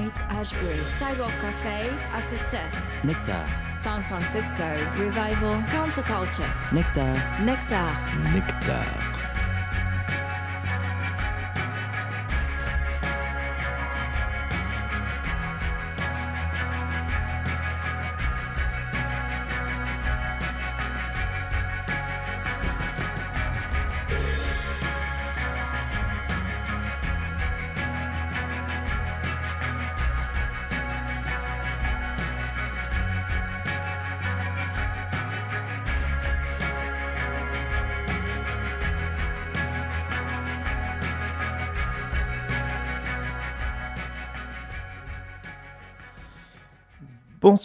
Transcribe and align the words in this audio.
Kate 0.00 0.22
Ashbury, 0.30 0.80
Sidewalk 0.98 1.32
Cafe, 1.42 1.90
Acid 2.10 2.40
Test, 2.48 3.04
Nectar, 3.04 3.44
San 3.82 4.02
Francisco, 4.04 4.68
Revival, 4.98 5.60
Counterculture, 5.68 6.48
Nectar, 6.72 7.12
Nectar. 7.44 7.86
Nectar. 8.32 9.09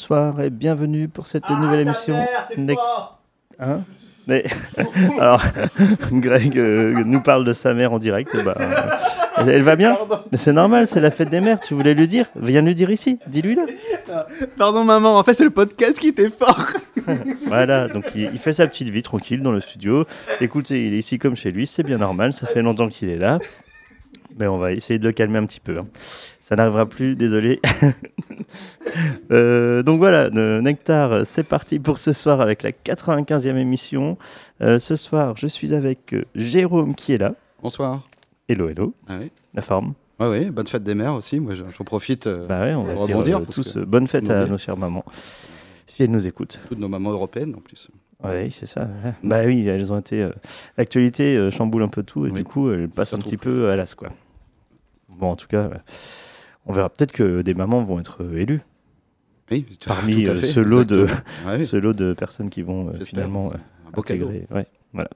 Bonsoir 0.07 0.39
et 0.41 0.51
bienvenue 0.51 1.07
pour 1.07 1.25
cette 1.25 1.49
nouvelle 1.49 1.79
émission. 1.79 2.13
Nec- 2.59 2.77
Hein 3.59 3.79
Mais 4.27 4.43
alors, 5.19 5.41
Greg 6.11 6.59
euh, 6.59 7.01
nous 7.03 7.21
parle 7.21 7.43
de 7.43 7.53
sa 7.53 7.73
mère 7.73 7.91
en 7.91 7.97
direct. 7.97 8.37
Bah, 8.45 8.53
euh, 8.59 9.45
elle 9.47 9.63
va 9.63 9.75
bien 9.75 9.97
Mais 10.31 10.37
c'est 10.37 10.53
normal, 10.53 10.85
c'est 10.85 11.01
la 11.01 11.09
fête 11.09 11.31
des 11.31 11.41
mères. 11.41 11.59
Tu 11.59 11.73
voulais 11.73 11.95
lui 11.95 12.05
dire 12.07 12.27
Viens 12.35 12.61
lui 12.61 12.75
dire 12.75 12.91
ici. 12.91 13.17
Dis-lui 13.25 13.55
là. 13.55 13.63
Pardon 14.57 14.83
maman, 14.83 15.17
en 15.17 15.23
fait 15.23 15.33
c'est 15.33 15.43
le 15.43 15.49
podcast 15.49 15.97
qui 15.97 16.09
était 16.09 16.29
fort. 16.29 16.67
Voilà. 17.47 17.87
Donc 17.87 18.05
il, 18.13 18.29
il 18.31 18.37
fait 18.37 18.53
sa 18.53 18.67
petite 18.67 18.89
vie 18.89 19.01
tranquille 19.01 19.41
dans 19.41 19.51
le 19.51 19.59
studio. 19.59 20.05
Écoutez, 20.39 20.85
il 20.85 20.93
est 20.93 20.97
ici 20.99 21.17
comme 21.17 21.35
chez 21.35 21.51
lui. 21.51 21.65
C'est 21.65 21.81
bien 21.83 21.97
normal. 21.97 22.31
Ça 22.31 22.45
fait 22.45 22.61
longtemps 22.61 22.89
qu'il 22.89 23.09
est 23.09 23.17
là. 23.17 23.39
Mais 24.37 24.47
on 24.47 24.57
va 24.57 24.73
essayer 24.73 24.99
de 24.99 25.05
le 25.05 25.11
calmer 25.13 25.37
un 25.39 25.45
petit 25.45 25.59
peu. 25.61 25.77
hein. 25.79 25.87
Ça 26.39 26.55
n'arrivera 26.55 26.85
plus, 26.85 27.15
désolé. 27.15 27.59
Euh, 29.31 29.83
donc 29.83 29.97
voilà, 29.97 30.29
le 30.29 30.61
Nectar, 30.61 31.25
c'est 31.25 31.43
parti 31.43 31.79
pour 31.79 31.97
ce 31.97 32.13
soir 32.13 32.39
avec 32.41 32.63
la 32.63 32.71
95e 32.71 33.57
émission. 33.57 34.17
Euh, 34.61 34.79
ce 34.79 34.95
soir, 34.95 35.35
je 35.37 35.47
suis 35.47 35.73
avec 35.73 36.13
euh, 36.13 36.23
Jérôme 36.35 36.95
qui 36.95 37.13
est 37.13 37.17
là. 37.17 37.33
Bonsoir. 37.61 38.07
Hello, 38.47 38.69
hello, 38.69 38.93
Ah 39.09 39.15
oui. 39.19 39.31
la 39.53 39.61
forme. 39.61 39.93
Ouais, 40.19 40.29
ouais, 40.29 40.51
bonne 40.51 40.67
fête 40.67 40.83
des 40.83 40.95
mères 40.95 41.13
aussi. 41.15 41.39
Moi 41.39 41.53
j'en 41.55 41.83
profite. 41.83 42.27
euh, 42.27 42.45
Bah 42.47 42.61
ouais, 42.61 42.73
on 42.75 42.83
va 42.83 42.93
Pour 42.93 43.05
dire 43.05 43.17
rebondir, 43.17 43.41
parce 43.41 43.55
tous 43.55 43.77
bonne 43.79 44.07
fête 44.07 44.29
à 44.29 44.45
nos 44.45 44.57
chères 44.57 44.77
mamans, 44.77 45.03
si 45.87 46.03
elles 46.03 46.11
nous 46.11 46.27
écoutent. 46.27 46.59
Toutes 46.69 46.79
nos 46.79 46.87
mamans 46.87 47.11
européennes 47.11 47.53
en 47.57 47.61
plus. 47.61 47.89
Oui, 48.23 48.49
c'est 48.51 48.65
ça. 48.67 48.81
ouais. 49.03 49.13
Bah 49.23 49.41
oui, 49.45 49.67
elles 49.67 49.91
ont 49.91 49.99
été. 49.99 50.21
euh, 50.21 50.31
L'actualité 50.77 51.35
euh, 51.35 51.49
chamboule 51.49 51.83
un 51.83 51.89
peu 51.89 52.03
tout 52.03 52.25
et 52.27 52.29
Oui. 52.29 52.37
du 52.37 52.43
coup, 52.45 52.71
elles 52.71 52.87
passent 52.87 53.09
Ça 53.09 53.17
un 53.17 53.19
petit 53.19 53.37
peu 53.37 53.69
à 53.69 53.75
l'as, 53.75 53.93
quoi. 53.93 54.09
Bon, 55.17 55.31
en 55.31 55.35
tout 55.35 55.47
cas, 55.47 55.69
on 56.65 56.73
verra 56.73 56.89
peut-être 56.89 57.11
que 57.11 57.41
des 57.41 57.53
mamans 57.53 57.83
vont 57.83 57.99
être 57.99 58.23
euh, 58.23 58.37
élues 58.37 58.61
Oui, 59.51 59.65
parmi 59.85 60.23
tout 60.23 60.31
à 60.31 60.33
euh, 60.33 60.37
fait, 60.37 60.47
ce 60.47 60.59
lot 60.59 60.83
de. 60.83 61.07
Ouais, 61.45 61.59
ce 61.61 61.77
lot 61.77 61.93
de 61.93 62.13
personnes 62.13 62.49
qui 62.49 62.61
vont 62.61 62.89
euh, 62.89 63.05
finalement 63.05 63.51
un 63.53 63.91
beau 63.91 64.01
intégrer. 64.01 64.47
Ouais, 64.51 64.67
voilà. 64.93 65.09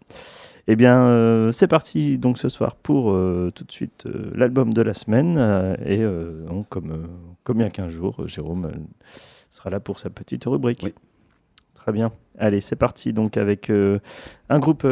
Eh 0.67 0.75
bien, 0.75 1.02
euh, 1.02 1.52
c'est 1.52 1.67
parti 1.67 2.19
donc 2.19 2.38
ce 2.38 2.47
soir 2.47 2.75
pour 2.75 3.11
euh, 3.11 3.52
tout 3.53 3.64
de 3.64 3.72
suite 3.72 4.06
euh, 4.06 4.31
l'album 4.36 4.72
de 4.72 4.83
la 4.83 4.94
semaine 4.94 5.38
et 5.83 6.03
donc, 6.47 6.69
comme 6.69 7.08
comme 7.44 7.59
il 7.59 7.63
y 7.63 7.66
a 7.66 7.72
15 7.72 7.91
jours, 7.91 8.28
Jérôme 8.28 8.72
sera 9.50 9.72
là 9.72 9.79
pour 9.79 9.97
sa 9.97 10.12
petite 10.12 10.46
rubrique. 10.46 10.81
Oui. 10.84 10.94
Très 11.73 11.91
bien. 11.91 12.12
Allez, 12.38 12.62
c'est 12.62 12.75
parti 12.75 13.13
donc 13.13 13.38
avec 13.38 13.72
un 13.72 14.59
groupe 14.59 14.85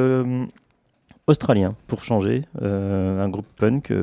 australien 1.28 1.76
pour 1.86 2.04
changer, 2.04 2.46
un 2.60 3.30
groupe 3.30 3.48
punk. 3.56 3.94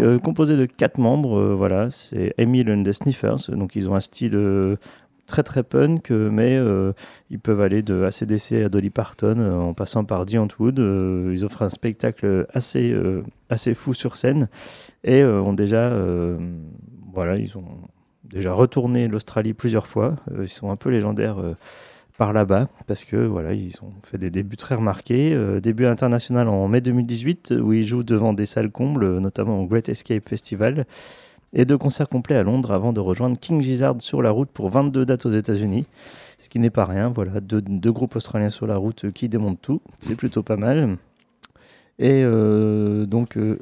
Euh, 0.00 0.18
composé 0.18 0.56
de 0.56 0.66
quatre 0.66 0.98
membres, 0.98 1.38
euh, 1.38 1.54
voilà, 1.54 1.90
c'est 1.90 2.34
Emil 2.38 2.70
and 2.70 2.82
the 2.82 2.92
Sniffers, 2.92 3.50
donc 3.50 3.76
ils 3.76 3.88
ont 3.88 3.94
un 3.94 4.00
style 4.00 4.36
euh, 4.36 4.76
très 5.26 5.42
très 5.42 5.62
punk, 5.62 6.10
euh, 6.10 6.30
mais 6.30 6.58
ils 7.30 7.38
peuvent 7.40 7.60
aller 7.60 7.82
de 7.82 8.04
ACDC 8.04 8.64
à 8.64 8.68
Dolly 8.68 8.90
Parton 8.90 9.40
en 9.40 9.74
passant 9.74 10.04
par. 10.04 10.22
Euh, 10.22 11.30
ils 11.32 11.44
offrent 11.44 11.62
un 11.62 11.68
spectacle 11.68 12.46
assez, 12.52 12.96
assez 13.50 13.74
fou 13.74 13.94
sur 13.94 14.16
scène 14.16 14.48
et 15.04 15.24
ont 15.24 15.52
déjà, 15.52 15.92
voilà, 17.12 17.36
ils 17.36 17.58
ont 17.58 17.64
déjà 18.24 18.52
retourné 18.52 19.08
l'Australie 19.08 19.54
plusieurs 19.54 19.86
fois. 19.86 20.16
Ils 20.40 20.48
sont 20.48 20.70
un 20.70 20.76
peu 20.76 20.90
légendaires 20.90 21.36
par 22.18 22.34
là-bas 22.34 22.68
parce 22.86 23.06
que 23.06 23.16
voilà, 23.16 23.54
ils 23.54 23.76
ont 23.82 23.92
fait 24.02 24.18
des 24.18 24.28
débuts 24.28 24.58
très 24.58 24.74
remarqués. 24.74 25.32
Euh, 25.32 25.60
début 25.60 25.86
international 25.86 26.48
en 26.48 26.68
mai 26.68 26.82
2018 26.82 27.54
où 27.62 27.72
ils 27.72 27.84
jouent 27.84 28.02
devant 28.02 28.34
des 28.34 28.44
salles 28.44 28.70
combles, 28.70 29.04
euh, 29.04 29.20
notamment 29.20 29.62
au 29.62 29.66
Great 29.66 29.88
Escape 29.88 30.28
Festival. 30.28 30.84
Et 31.54 31.64
deux 31.64 31.78
concerts 31.78 32.10
complets 32.10 32.34
à 32.34 32.42
Londres 32.42 32.72
avant 32.72 32.92
de 32.92 33.00
rejoindre 33.00 33.38
King 33.38 33.62
Gizzard 33.62 33.96
sur 34.00 34.20
la 34.20 34.30
route 34.30 34.50
pour 34.50 34.68
22 34.68 35.06
dates 35.06 35.24
aux 35.24 35.30
États-Unis. 35.30 35.86
Ce 36.36 36.50
qui 36.50 36.58
n'est 36.58 36.68
pas 36.68 36.84
rien. 36.84 37.08
Voilà, 37.08 37.40
deux, 37.40 37.62
deux 37.62 37.92
groupes 37.92 38.16
australiens 38.16 38.50
sur 38.50 38.66
la 38.66 38.76
route 38.76 39.10
qui 39.12 39.30
démontent 39.30 39.62
tout. 39.62 39.80
C'est 39.98 40.14
plutôt 40.14 40.42
pas 40.42 40.56
mal. 40.56 40.98
Et 41.98 42.22
euh, 42.24 43.06
donc, 43.06 43.36
euh, 43.36 43.58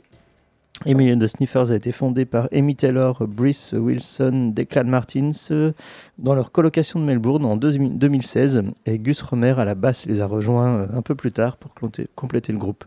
Emily 0.85 1.11
and 1.13 1.19
the 1.19 1.27
Sniffers 1.27 1.71
a 1.71 1.75
été 1.75 1.91
fondé 1.91 2.27
par 2.27 2.49
Amy 2.53 2.77
Taylor, 2.77 3.27
Brice 3.27 3.73
Wilson, 3.73 4.53
Declan 4.55 4.85
Martins 4.85 5.31
dans 6.19 6.35
leur 6.35 6.53
colocation 6.53 7.01
de 7.01 7.05
Melbourne 7.07 7.45
en 7.47 7.57
deux- 7.57 7.79
2016. 7.79 8.63
Et 8.85 8.99
Gus 8.99 9.23
Romer 9.23 9.55
à 9.59 9.65
la 9.65 9.75
basse 9.75 10.05
les 10.07 10.21
a 10.21 10.27
rejoints 10.27 10.81
euh, 10.81 10.87
un 10.93 11.01
peu 11.03 11.15
plus 11.15 11.33
tard 11.33 11.57
pour 11.57 11.73
compléter 12.15 12.53
le 12.53 12.59
groupe. 12.59 12.85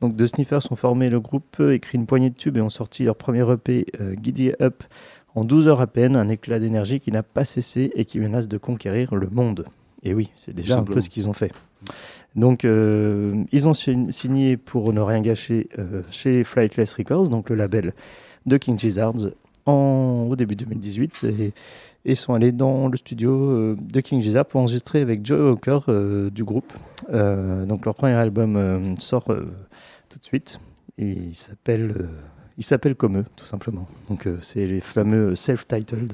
Donc, 0.00 0.16
The 0.16 0.26
Sniffers 0.26 0.70
ont 0.70 0.76
formé 0.76 1.08
le 1.08 1.20
groupe, 1.20 1.56
euh, 1.60 1.74
écrit 1.74 1.98
une 1.98 2.06
poignée 2.06 2.30
de 2.30 2.36
tubes 2.36 2.56
et 2.56 2.60
ont 2.60 2.68
sorti 2.68 3.02
leur 3.04 3.16
premier 3.16 3.44
EP, 3.50 3.86
euh, 4.00 4.14
Giddy 4.22 4.52
Up, 4.60 4.84
en 5.34 5.44
12 5.44 5.66
heures 5.66 5.80
à 5.80 5.86
peine. 5.88 6.14
Un 6.14 6.28
éclat 6.28 6.60
d'énergie 6.60 7.00
qui 7.00 7.10
n'a 7.10 7.22
pas 7.24 7.44
cessé 7.44 7.90
et 7.96 8.04
qui 8.04 8.20
menace 8.20 8.46
de 8.46 8.56
conquérir 8.56 9.14
le 9.16 9.28
monde. 9.28 9.64
Et 10.04 10.14
oui, 10.14 10.30
c'est 10.36 10.54
déjà 10.54 10.74
un 10.78 10.82
peu 10.94 11.00
ce 11.00 11.10
qu'ils 11.10 11.28
ont 11.28 11.32
fait. 11.32 11.52
Donc, 12.36 12.64
euh, 12.64 13.44
ils 13.52 13.68
ont 13.68 13.74
signé 13.74 14.56
pour 14.56 14.92
ne 14.92 15.00
rien 15.00 15.20
gâcher 15.20 15.68
euh, 15.78 16.02
chez 16.10 16.44
Flightless 16.44 16.94
Records, 16.94 17.28
donc 17.28 17.50
le 17.50 17.56
label 17.56 17.92
de 18.46 18.56
King 18.56 18.78
Gizzards, 18.78 19.30
en, 19.66 20.26
au 20.30 20.34
début 20.34 20.56
2018, 20.56 21.24
et, 21.24 21.52
et 22.04 22.14
sont 22.14 22.34
allés 22.34 22.52
dans 22.52 22.88
le 22.88 22.96
studio 22.96 23.32
euh, 23.32 23.76
de 23.78 24.00
King 24.00 24.20
Gizzard 24.20 24.46
pour 24.46 24.60
enregistrer 24.60 25.00
avec 25.00 25.24
Joe 25.24 25.54
Walker 25.54 26.30
du 26.30 26.44
groupe. 26.44 26.72
Donc, 27.10 27.84
leur 27.84 27.94
premier 27.94 28.14
album 28.14 28.94
sort 28.98 29.24
tout 29.24 30.18
de 30.18 30.24
suite, 30.24 30.58
il 30.98 31.34
s'appelle 31.34 32.08
il 32.58 32.64
s'appelle 32.64 32.94
comme 32.94 33.18
eux, 33.18 33.24
tout 33.34 33.46
simplement. 33.46 33.88
Donc, 34.10 34.28
c'est 34.42 34.66
les 34.66 34.80
fameux 34.80 35.34
self-titled 35.34 36.12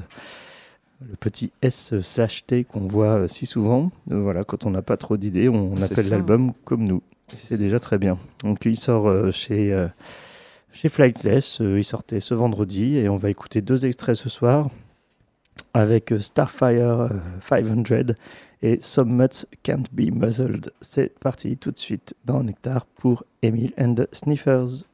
le 1.00 1.16
petit 1.16 1.53
S 1.62 1.98
slash 2.00 2.44
T 2.47 2.64
qu'on 2.64 2.86
voit 2.88 3.20
euh, 3.20 3.28
si 3.28 3.47
souvent. 3.47 3.88
Euh, 4.10 4.20
voilà, 4.20 4.44
quand 4.44 4.66
on 4.66 4.70
n'a 4.70 4.82
pas 4.82 4.97
trop 4.97 5.16
d'idées, 5.16 5.48
on 5.48 5.76
C'est 5.76 5.84
appelle 5.92 6.04
ça. 6.04 6.10
l'album 6.10 6.53
comme 6.64 6.84
nous. 6.84 7.03
C'est 7.36 7.59
déjà 7.59 7.78
très 7.78 7.98
bien. 7.98 8.19
Donc 8.42 8.64
il 8.64 8.76
sort 8.76 9.08
euh, 9.08 9.31
chez, 9.31 9.87
chez 10.72 10.88
Flightless, 10.88 11.60
il 11.60 11.84
sortait 11.84 12.20
ce 12.20 12.34
vendredi 12.34 12.97
et 12.97 13.08
on 13.08 13.16
va 13.16 13.31
écouter 13.31 13.60
deux 13.62 13.87
extraits 13.87 14.16
ce 14.16 14.28
soir 14.28 14.70
avec 15.75 16.12
Starfire 16.19 17.00
euh, 17.00 17.08
500 17.48 18.14
et 18.62 18.78
Some 18.81 19.14
Mutts 19.14 19.47
Can't 19.62 19.84
Be 19.92 20.10
Muzzled. 20.12 20.72
C'est 20.81 21.16
parti 21.20 21.56
tout 21.56 21.70
de 21.70 21.78
suite 21.78 22.14
dans 22.25 22.42
Nectar 22.42 22.87
pour 22.87 23.25
Emile 23.42 23.72
and 23.78 23.94
the 23.94 24.08
Sniffers. 24.12 24.84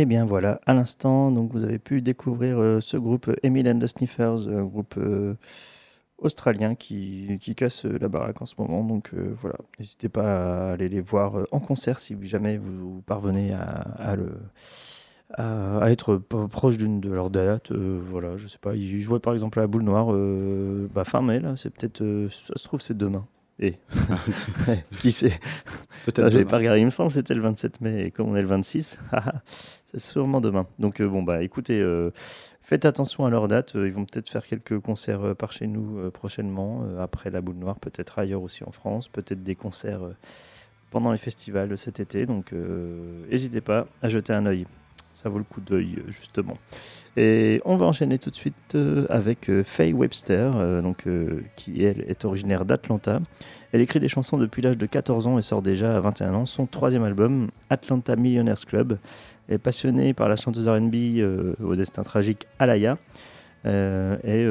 Et 0.00 0.04
eh 0.04 0.06
bien 0.06 0.24
voilà, 0.24 0.62
à 0.64 0.72
l'instant, 0.72 1.30
donc 1.30 1.52
vous 1.52 1.64
avez 1.64 1.78
pu 1.78 2.00
découvrir 2.00 2.58
euh, 2.58 2.80
ce 2.80 2.96
groupe 2.96 3.30
Emile 3.42 3.68
and 3.68 3.80
the 3.80 3.86
Sniffers, 3.86 4.48
un 4.48 4.64
groupe 4.64 4.94
euh, 4.96 5.34
australien 6.16 6.74
qui, 6.74 7.36
qui, 7.38 7.54
casse 7.54 7.84
la 7.84 8.08
baraque 8.08 8.40
en 8.40 8.46
ce 8.46 8.54
moment. 8.56 8.82
Donc 8.82 9.10
euh, 9.12 9.30
voilà, 9.34 9.56
n'hésitez 9.78 10.08
pas 10.08 10.68
à 10.68 10.72
aller 10.72 10.88
les 10.88 11.02
voir 11.02 11.34
en 11.52 11.60
concert 11.60 11.98
si 11.98 12.16
jamais 12.22 12.56
vous 12.56 13.02
parvenez 13.02 13.52
à, 13.52 14.16
le, 14.16 14.38
à, 15.34 15.90
être 15.90 16.16
proche 16.16 16.78
d'une 16.78 17.02
de 17.02 17.10
leurs 17.10 17.28
dates. 17.28 17.70
voilà, 17.70 18.38
je 18.38 18.48
sais 18.48 18.56
pas, 18.58 18.74
ils 18.74 19.02
jouaient 19.02 19.20
par 19.20 19.34
exemple 19.34 19.58
à 19.58 19.62
la 19.64 19.68
boule 19.68 19.82
noire 19.82 20.16
bah, 20.94 21.04
fin 21.04 21.20
mai, 21.20 21.40
là, 21.40 21.56
c'est 21.56 21.68
peut-être, 21.68 22.02
ça 22.30 22.54
se 22.56 22.64
trouve, 22.64 22.80
c'est 22.80 22.96
demain. 22.96 23.26
Et 23.62 23.74
qui 25.02 25.12
sait? 25.12 25.38
Peut-être. 26.06 26.30
J'ai 26.30 26.46
pas 26.46 26.56
regardé. 26.56 26.80
Il 26.80 26.86
me 26.86 26.90
semble 26.90 27.10
que 27.10 27.14
c'était 27.14 27.34
le 27.34 27.42
27 27.42 27.82
mai. 27.82 28.06
Et 28.06 28.10
comme 28.10 28.30
on 28.30 28.36
est 28.36 28.40
le 28.40 28.48
26, 28.48 28.98
c'est 29.92 30.00
sûrement 30.00 30.40
demain. 30.40 30.66
Donc 30.78 31.00
euh, 31.00 31.08
bon 31.08 31.22
bah 31.22 31.42
écoutez, 31.42 31.80
euh, 31.80 32.10
faites 32.62 32.84
attention 32.84 33.26
à 33.26 33.30
leur 33.30 33.48
date. 33.48 33.74
Euh, 33.76 33.88
ils 33.88 33.92
vont 33.92 34.04
peut-être 34.04 34.28
faire 34.28 34.46
quelques 34.46 34.78
concerts 34.78 35.34
par 35.36 35.52
chez 35.52 35.66
nous 35.66 36.10
prochainement. 36.10 36.84
après 37.00 37.30
la 37.30 37.40
Boule 37.40 37.56
Noire, 37.56 37.78
peut-être 37.80 38.18
ailleurs 38.18 38.42
aussi 38.42 38.64
en 38.64 38.72
France. 38.72 39.08
Peut-être 39.08 39.42
des 39.42 39.56
concerts 39.56 40.02
pendant 40.90 41.12
les 41.12 41.18
festivals 41.18 41.76
cet 41.76 42.00
été. 42.00 42.26
Donc 42.26 42.52
n'hésitez 42.52 43.60
pas 43.60 43.86
à 44.02 44.08
jeter 44.08 44.32
un 44.32 44.46
œil. 44.46 44.66
Ça 45.12 45.28
vaut 45.28 45.38
le 45.38 45.44
coup 45.44 45.60
d'œil 45.60 46.02
justement. 46.08 46.56
Et 47.16 47.60
on 47.64 47.76
va 47.76 47.86
enchaîner 47.86 48.18
tout 48.18 48.30
de 48.30 48.36
suite 48.36 48.54
euh, 48.74 49.06
avec 49.10 49.50
euh, 49.50 49.64
Faye 49.64 49.92
Webster, 49.92 50.52
euh, 50.54 50.80
donc, 50.80 51.04
qui 51.56 51.84
elle 51.84 52.04
est 52.08 52.24
originaire 52.24 52.64
d'Atlanta. 52.64 53.20
Elle 53.72 53.80
écrit 53.80 54.00
des 54.00 54.08
chansons 54.08 54.38
depuis 54.38 54.62
l'âge 54.62 54.78
de 54.78 54.86
14 54.86 55.26
ans 55.26 55.38
et 55.38 55.42
sort 55.42 55.62
déjà 55.62 55.96
à 55.96 56.00
21 56.00 56.34
ans 56.34 56.46
son 56.46 56.66
troisième 56.66 57.04
album, 57.04 57.50
Atlanta 57.68 58.16
Millionaires 58.16 58.64
Club. 58.66 58.98
Elle 59.48 59.56
est 59.56 59.58
passionnée 59.58 60.14
par 60.14 60.28
la 60.28 60.36
chanteuse 60.36 60.68
RB 60.68 60.94
au 61.62 61.74
destin 61.74 62.02
tragique 62.02 62.46
Alaya. 62.58 62.98
et, 63.64 64.46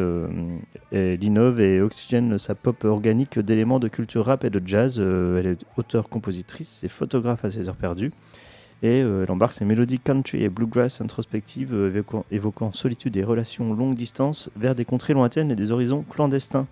elle 0.92 1.24
innove 1.24 1.60
et 1.60 1.82
oxygène 1.82 2.38
sa 2.38 2.56
pop 2.56 2.84
organique 2.84 3.40
d'éléments 3.40 3.80
de 3.80 3.88
culture 3.88 4.26
rap 4.26 4.44
et 4.46 4.50
de 4.50 4.62
jazz. 4.66 5.00
elle 5.00 5.48
est 5.48 5.66
auteure-compositrice 5.78 6.84
et 6.84 6.90
photographe 6.90 7.44
à 7.44 7.52
ses 7.52 7.68
heures 7.68 7.76
perdues. 7.76 8.12
Et 8.82 9.02
euh, 9.02 9.24
elle 9.24 9.32
embarque 9.32 9.54
ses 9.54 9.66
mélodies 9.66 10.00
country 10.00 10.44
et 10.44 10.50
bluegrass 10.50 11.02
introspectives, 11.02 11.74
euh, 11.74 12.04
évoquant, 12.32 12.72
solitude 12.72 13.18
et 13.18 13.24
relations 13.24 13.74
longue 13.74 13.96
distance 13.96 14.50
vers 14.56 14.74
des 14.74 14.86
contrées 14.86 15.14
lointaines 15.14 15.52
et 15.52 15.56
des 15.56 15.72
horizons 15.72 16.06
clandestins. 16.10 16.68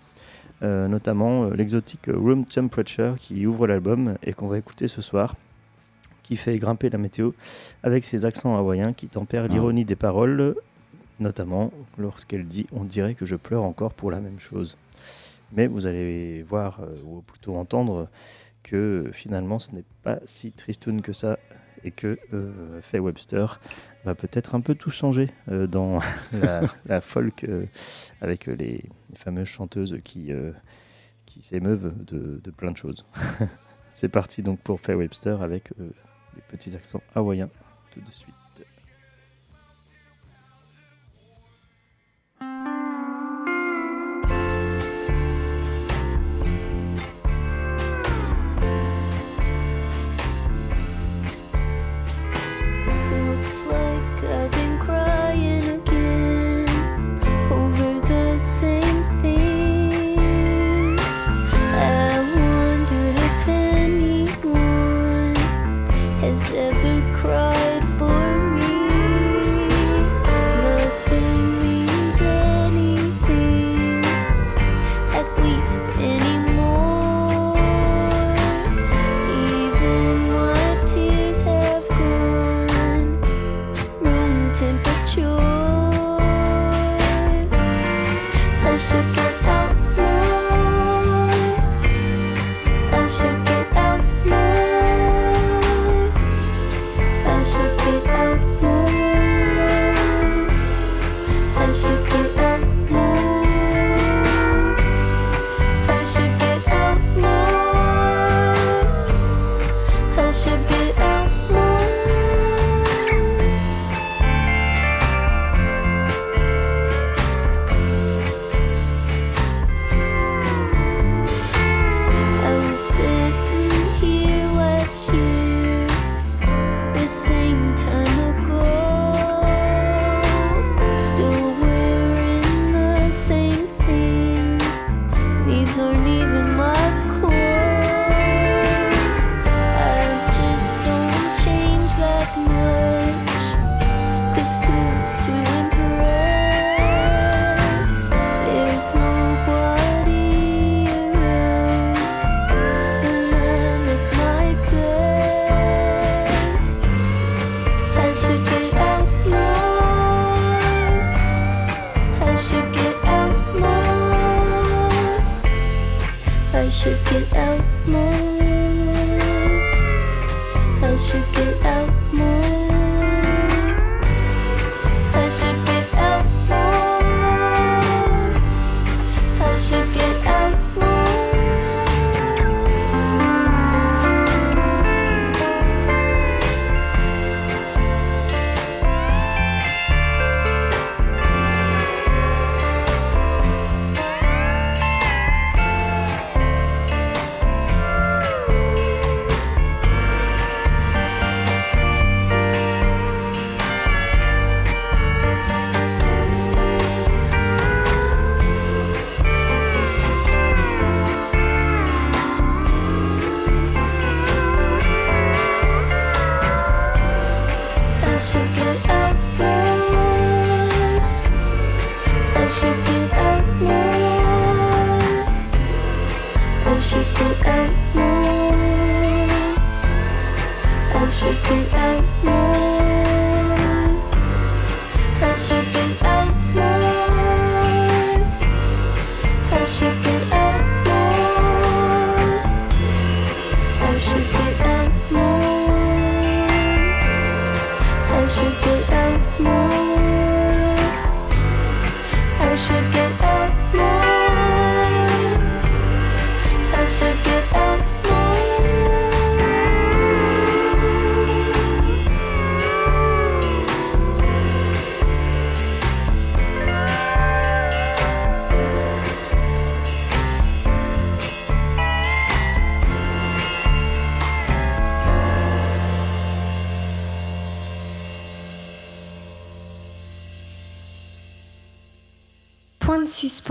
Euh, 0.63 0.87
notamment 0.87 1.49
l'exotique 1.51 2.07
Room 2.07 2.45
Temperature 2.45 3.15
qui 3.19 3.45
ouvre 3.45 3.67
l'album 3.67 4.15
et 4.23 4.33
qu'on 4.33 4.47
va 4.47 4.57
écouter 4.57 4.87
ce 4.87 5.01
soir, 5.01 5.35
qui 6.23 6.35
fait 6.35 6.57
grimper 6.57 6.89
la 6.89 6.97
météo 6.97 7.31
avec 7.83 8.03
ses 8.03 8.25
accents 8.25 8.57
hawaïens 8.57 8.93
qui 8.93 9.07
tempèrent 9.07 9.45
ah. 9.45 9.53
l'ironie 9.53 9.85
des 9.85 9.95
paroles, 9.95 10.55
notamment 11.19 11.71
lorsqu'elle 11.97 12.47
dit 12.47 12.65
On 12.71 12.85
dirait 12.85 13.13
que 13.13 13.25
je 13.25 13.35
pleure 13.35 13.63
encore 13.63 13.93
pour 13.93 14.09
la 14.09 14.19
même 14.19 14.39
chose. 14.39 14.77
Mais 15.53 15.67
vous 15.67 15.85
allez 15.87 16.41
voir, 16.41 16.81
ou 17.05 17.21
plutôt 17.21 17.55
entendre, 17.55 18.09
que 18.63 19.09
finalement 19.13 19.59
ce 19.59 19.73
n'est 19.73 19.85
pas 20.03 20.19
si 20.25 20.51
tristoun 20.51 21.01
que 21.01 21.13
ça 21.13 21.37
et 21.83 21.91
que 21.91 22.19
euh, 22.33 22.81
Faye 22.81 22.99
Webster 22.99 23.59
va 24.05 24.15
peut-être 24.15 24.55
un 24.55 24.61
peu 24.61 24.75
tout 24.75 24.91
changer 24.91 25.29
euh, 25.49 25.67
dans 25.67 25.99
la, 26.85 27.01
folk 27.01 27.43
euh, 27.43 27.65
avec 28.21 28.45
les, 28.47 28.83
fameuses 29.15 29.47
chanteuses 29.47 29.99
qui, 30.03 30.31
s'émeuvent 31.39 31.93
de, 32.05 32.39
de, 32.43 32.51
plein 32.51 32.71
de 32.71 32.77
choses. 32.77 33.05
C'est 33.91 34.09
parti 34.09 34.43
donc 34.43 34.59
pour 34.59 34.79
Faye 34.79 34.95
Webster 34.95 35.41
avec 35.41 35.71
des 35.77 36.41
petits 36.49 36.75
accents 36.75 37.01
hawaïens 37.15 37.49
tout 37.91 38.01
de 38.01 38.11
suite. 38.11 38.36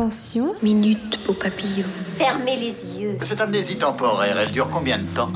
attention. 0.06 0.54
Minute 0.62 1.18
au 1.28 1.32
papillon. 1.32 1.86
Fermez 2.16 2.56
les 2.56 3.00
yeux. 3.00 3.18
Cette 3.24 3.40
amnésie 3.40 3.76
temporaire, 3.76 4.38
elle 4.38 4.52
dure 4.52 4.68
combien 4.70 4.98
de 4.98 5.06
temps 5.06 5.30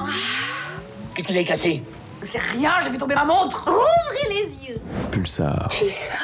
Qu'est-ce 1.15 1.27
qu'il 1.27 1.39
a 1.39 1.45
cassé? 1.45 1.83
C'est 2.23 2.39
rien, 2.39 2.73
j'ai 2.85 2.91
fait 2.91 2.99
tomber 2.99 3.15
ma 3.15 3.25
montre 3.25 3.65
Rouvrez 3.65 4.35
les 4.45 4.69
yeux 4.69 4.77
Pulsar. 5.11 5.69
Pulsar. 5.69 6.20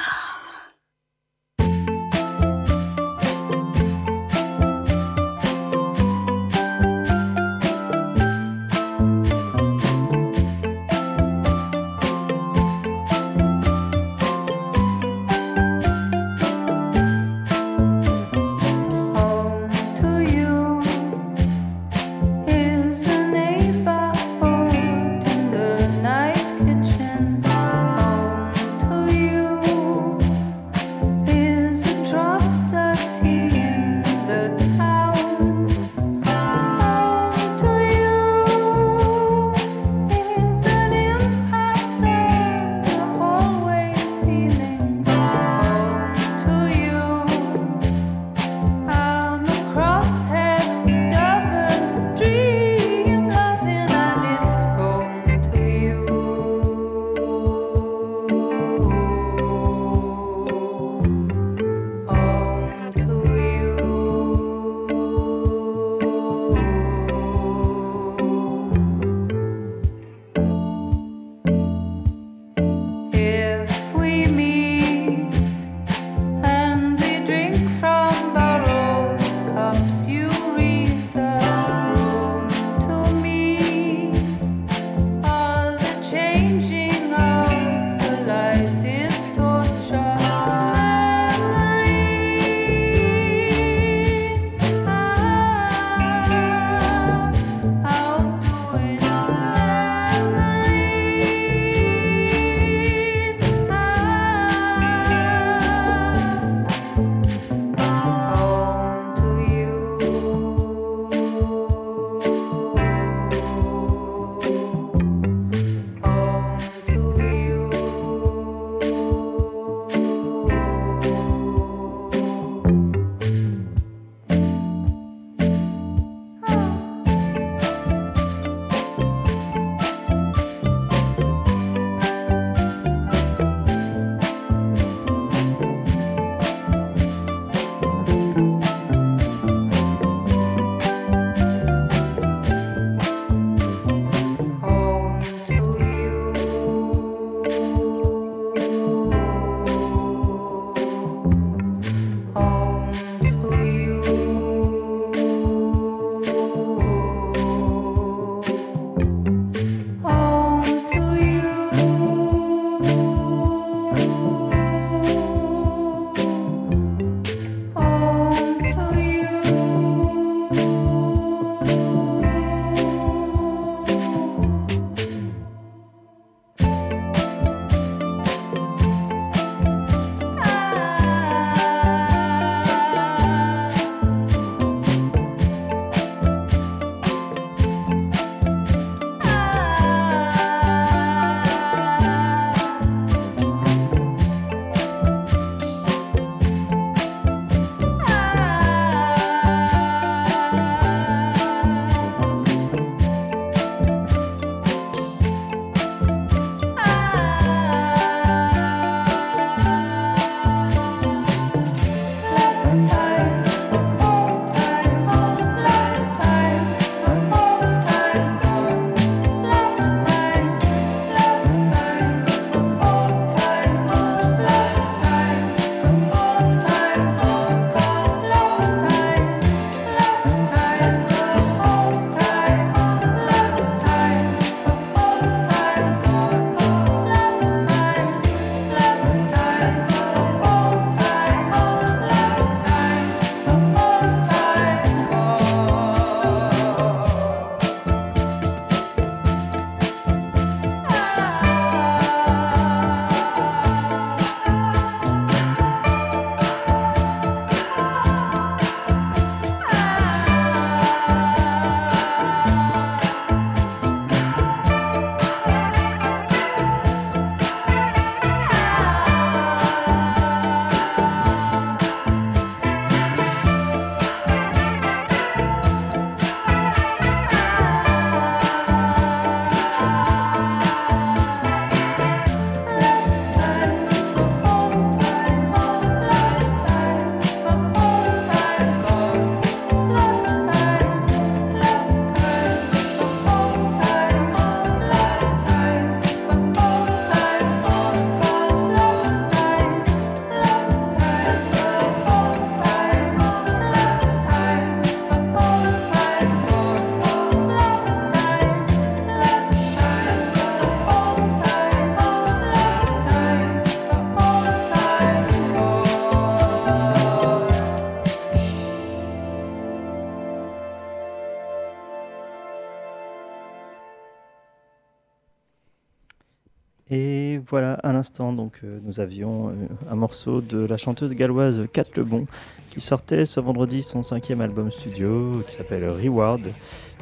Donc 328.15 328.61
euh, 328.65 328.79
nous 328.85 329.01
avions 329.01 329.49
euh, 329.49 329.53
un 329.91 329.95
morceau 329.95 330.41
de 330.41 330.59
la 330.59 330.77
chanteuse 330.77 331.15
galloise 331.15 331.63
Kat 331.73 331.85
Lebon 331.97 332.25
qui 332.69 332.81
sortait 332.81 333.27
ce 333.27 333.41
vendredi 333.41 333.83
son 333.83 334.03
cinquième 334.03 334.41
album 334.41 334.71
studio 334.71 335.43
qui 335.47 335.55
s'appelle 335.55 335.89
Reward 335.89 336.43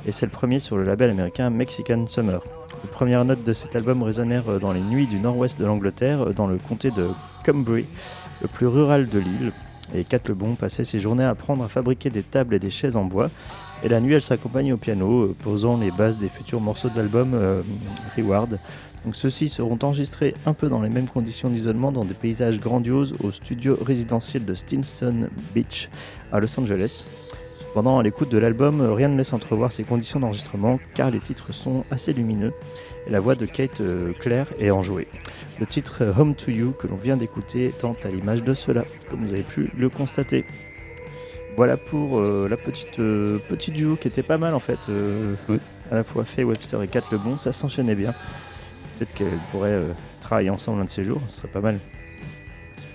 et 0.06 0.12
c'est 0.12 0.26
le 0.26 0.32
premier 0.32 0.60
sur 0.60 0.76
le 0.76 0.84
label 0.84 1.10
américain 1.10 1.50
Mexican 1.50 2.06
Summer. 2.06 2.40
Les 2.82 2.90
premières 2.90 3.24
notes 3.24 3.44
de 3.44 3.52
cet 3.52 3.76
album 3.76 4.02
résonnèrent 4.02 4.58
dans 4.60 4.72
les 4.72 4.80
nuits 4.80 5.06
du 5.06 5.18
nord-ouest 5.18 5.58
de 5.58 5.64
l'Angleterre, 5.64 6.34
dans 6.34 6.46
le 6.46 6.56
comté 6.56 6.90
de 6.90 7.08
Cumbria, 7.42 7.84
le 8.42 8.48
plus 8.48 8.66
rural 8.66 9.08
de 9.08 9.18
l'île. 9.18 9.52
Et 9.94 10.04
Kat 10.04 10.20
Lebon 10.26 10.56
passait 10.56 10.84
ses 10.84 11.00
journées 11.00 11.24
à 11.24 11.30
apprendre 11.30 11.64
à 11.64 11.68
fabriquer 11.68 12.10
des 12.10 12.22
tables 12.22 12.54
et 12.54 12.58
des 12.58 12.70
chaises 12.70 12.96
en 12.96 13.04
bois. 13.04 13.30
Et 13.82 13.88
la 13.88 14.00
nuit, 14.00 14.14
elle 14.14 14.22
s'accompagne 14.22 14.72
au 14.72 14.76
piano, 14.76 15.24
euh, 15.24 15.36
posant 15.42 15.78
les 15.78 15.90
bases 15.90 16.18
des 16.18 16.28
futurs 16.28 16.60
morceaux 16.60 16.88
de 16.88 16.96
l'album 16.96 17.34
Reward. 18.16 18.58
Donc 19.04 19.16
ceux-ci 19.16 19.48
seront 19.48 19.78
enregistrés 19.82 20.34
un 20.46 20.54
peu 20.54 20.68
dans 20.68 20.80
les 20.80 20.88
mêmes 20.88 21.08
conditions 21.08 21.50
d'isolement 21.50 21.92
dans 21.92 22.04
des 22.04 22.14
paysages 22.14 22.58
grandioses 22.58 23.14
au 23.22 23.30
studio 23.30 23.78
résidentiel 23.84 24.44
de 24.44 24.54
Stinson 24.54 25.28
Beach 25.54 25.90
à 26.32 26.40
Los 26.40 26.58
Angeles. 26.58 27.04
Cependant, 27.58 27.98
à 27.98 28.02
l'écoute 28.02 28.30
de 28.30 28.38
l'album, 28.38 28.80
rien 28.80 29.08
ne 29.08 29.16
laisse 29.16 29.32
entrevoir 29.32 29.72
ces 29.72 29.82
conditions 29.84 30.20
d'enregistrement 30.20 30.78
car 30.94 31.10
les 31.10 31.20
titres 31.20 31.52
sont 31.52 31.84
assez 31.90 32.12
lumineux 32.12 32.52
et 33.06 33.10
la 33.10 33.20
voix 33.20 33.34
de 33.34 33.44
Kate 33.46 33.80
euh, 33.80 34.12
Clare 34.20 34.46
est 34.58 34.70
enjouée. 34.70 35.08
Le 35.60 35.66
titre 35.66 35.98
euh, 36.02 36.12
Home 36.16 36.34
to 36.34 36.50
You 36.50 36.72
que 36.72 36.86
l'on 36.86 36.96
vient 36.96 37.16
d'écouter 37.18 37.66
étant 37.66 37.96
à 38.04 38.08
l'image 38.08 38.42
de 38.42 38.54
cela, 38.54 38.84
comme 39.10 39.26
vous 39.26 39.34
avez 39.34 39.42
pu 39.42 39.70
le 39.76 39.90
constater. 39.90 40.46
Voilà 41.56 41.76
pour 41.76 42.18
euh, 42.18 42.48
la 42.48 42.56
petite, 42.56 42.98
euh, 43.00 43.38
petite 43.48 43.74
duo 43.74 43.96
qui 43.96 44.08
était 44.08 44.22
pas 44.22 44.38
mal 44.38 44.54
en 44.54 44.60
fait. 44.60 44.78
euh, 44.88 45.34
Oui. 45.48 45.58
À 45.90 45.96
la 45.96 46.04
fois 46.04 46.24
Faye 46.24 46.44
Webster 46.44 46.80
et 46.82 46.88
Kat 46.88 47.02
Lebon, 47.12 47.36
ça 47.36 47.52
s'enchaînait 47.52 47.94
bien. 47.94 48.14
Peut-être 48.98 49.14
qu'elles 49.14 49.28
pourraient 49.50 49.70
euh, 49.72 49.92
travailler 50.20 50.50
ensemble 50.50 50.80
un 50.80 50.84
de 50.84 50.90
ces 50.90 51.04
jours, 51.04 51.20
ce 51.28 51.38
serait 51.38 51.48
pas 51.48 51.60
mal. 51.60 51.78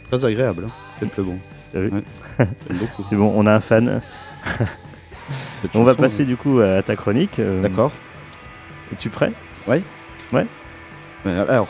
Très 0.10 0.24
agréable, 0.26 0.64
hein. 0.68 0.72
Faites 1.00 1.16
le 1.18 1.24
bon. 1.24 1.38
T'as 1.74 1.80
vu 1.80 1.90
Ouais. 1.92 2.04
C'est 3.10 3.16
bon, 3.16 3.32
on 3.36 3.46
a 3.46 3.54
un 3.54 3.60
fan. 3.60 4.02
On 5.76 5.84
va 5.84 5.94
passer 5.94 6.26
du 6.26 6.38
coup 6.38 6.60
à 6.60 6.82
ta 6.82 6.96
chronique. 6.96 7.38
euh, 7.40 7.60
euh, 7.60 7.62
D'accord. 7.62 7.92
Es-tu 8.94 9.10
prêt? 9.10 9.32
Mais 11.26 11.32
Alors, 11.32 11.68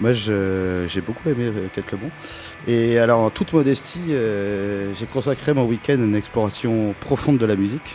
moi 0.00 0.14
je- 0.14 0.86
j'ai 0.88 1.00
beaucoup 1.00 1.28
aimé 1.28 1.44
euh, 1.46 1.66
Quelques 1.74 1.96
bons. 1.96 2.08
Et 2.68 2.98
alors, 2.98 3.20
en 3.20 3.30
toute 3.30 3.52
modestie, 3.52 4.00
euh, 4.10 4.92
j'ai 4.98 5.06
consacré 5.06 5.52
mon 5.54 5.64
week-end 5.64 5.94
à 5.94 6.04
une 6.04 6.14
exploration 6.14 6.94
profonde 7.00 7.38
de 7.38 7.46
la 7.46 7.56
musique. 7.56 7.94